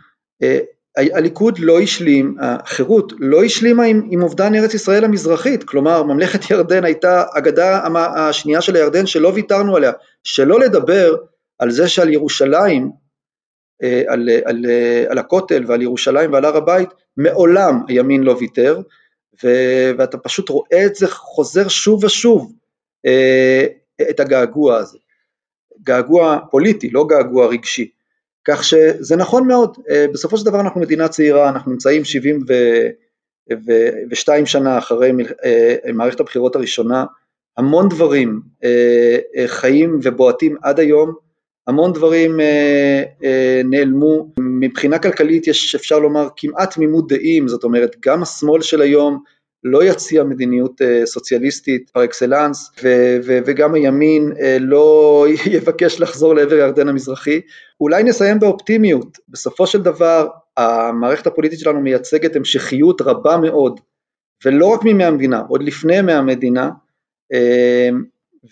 אה, 0.43 0.59
הליכוד 0.97 1.59
לא 1.59 1.81
השלים, 1.81 2.37
החירות 2.41 3.13
לא 3.19 3.45
השלימה 3.45 3.85
עם, 3.85 4.09
עם 4.11 4.23
אובדן 4.23 4.55
ארץ 4.55 4.75
ישראל 4.75 5.05
המזרחית, 5.05 5.65
כלומר 5.65 6.03
ממלכת 6.03 6.51
ירדן 6.51 6.85
הייתה 6.85 7.25
אגדה 7.33 7.81
השנייה 8.17 8.61
של 8.61 8.77
הירדן 8.77 9.07
שלא 9.07 9.29
ויתרנו 9.35 9.77
עליה, 9.77 9.93
שלא 10.25 10.61
לדבר 10.61 11.17
על 11.59 11.71
זה 11.71 11.89
שעל 11.89 12.09
ירושלים, 12.09 12.91
אה, 13.83 14.03
על, 14.09 14.29
על, 14.45 14.67
על 15.09 15.19
הכותל 15.19 15.65
ועל 15.67 15.83
ירושלים 15.83 16.33
ועל 16.33 16.45
הר 16.45 16.57
הבית, 16.57 16.89
מעולם 17.17 17.81
הימין 17.89 18.23
לא 18.23 18.37
ויתר, 18.41 18.81
ו, 19.45 19.49
ואתה 19.99 20.19
פשוט 20.19 20.49
רואה 20.49 20.87
את 20.87 20.95
זה 20.95 21.09
חוזר 21.09 21.69
שוב 21.69 22.05
ושוב, 22.05 22.53
אה, 23.07 23.67
את 24.11 24.21
הגעגוע 24.21 24.77
הזה, 24.77 24.99
געגוע 25.83 26.39
פוליטי, 26.51 26.91
לא 26.91 27.07
געגוע 27.09 27.47
רגשי. 27.47 27.91
כך 28.45 28.65
שזה 28.65 29.17
נכון 29.17 29.49
מאוד, 29.49 29.77
אה, 29.91 30.07
בסופו 30.13 30.37
של 30.37 30.47
דבר 30.47 30.61
אנחנו 30.61 30.81
מדינה 30.81 31.09
צעירה, 31.09 31.49
אנחנו 31.49 31.73
נמצאים 31.73 32.05
72 32.05 34.47
שנה 34.47 34.79
אחרי 34.79 35.13
אה, 35.45 35.77
מערכת 35.95 36.21
הבחירות 36.21 36.57
הראשונה, 36.57 37.05
המון 37.57 37.89
דברים 37.89 38.41
אה, 38.65 39.19
חיים 39.47 39.99
ובועטים 40.03 40.57
עד 40.63 40.81
היום, 40.81 41.15
המון 41.67 41.93
דברים 41.93 42.41
נעלמו, 43.65 44.33
מבחינה 44.41 44.99
כלכלית 44.99 45.47
יש 45.47 45.75
אפשר 45.75 45.99
לומר 45.99 46.29
כמעט 46.37 46.75
תמימות 46.75 47.09
דעים, 47.09 47.49
זאת 47.49 47.65
אומרת 47.65 47.97
גם 48.01 48.23
השמאל 48.23 48.63
של 48.63 48.81
היום 48.81 49.23
לא 49.65 49.85
יציע 49.85 50.25
מדיניות 50.25 50.83
אה, 50.83 51.07
סוציאליסטית 51.07 51.91
פר 51.91 52.05
אקסלנס 52.05 52.71
ו- 52.83 53.17
ו- 53.25 53.39
וגם 53.47 53.75
הימין 53.75 54.33
אה, 54.41 54.57
לא 54.61 55.25
יבקש 55.55 56.01
לחזור 56.01 56.35
לעבר 56.35 56.55
ירדן 56.55 56.89
המזרחי. 56.89 57.41
אולי 57.81 58.03
נסיים 58.03 58.39
באופטימיות, 58.39 59.19
בסופו 59.29 59.67
של 59.67 59.83
דבר 59.83 60.29
המערכת 60.57 61.27
הפוליטית 61.27 61.59
שלנו 61.59 61.81
מייצגת 61.81 62.37
המשכיות 62.37 63.01
רבה 63.01 63.37
מאוד 63.37 63.81
ולא 64.45 64.67
רק 64.67 64.85
מימי 64.85 65.05
המדינה, 65.05 65.43
עוד 65.49 65.63
לפני 65.63 65.97
ימי 65.97 66.13
המדינה. 66.13 66.65
אה, 66.65 66.71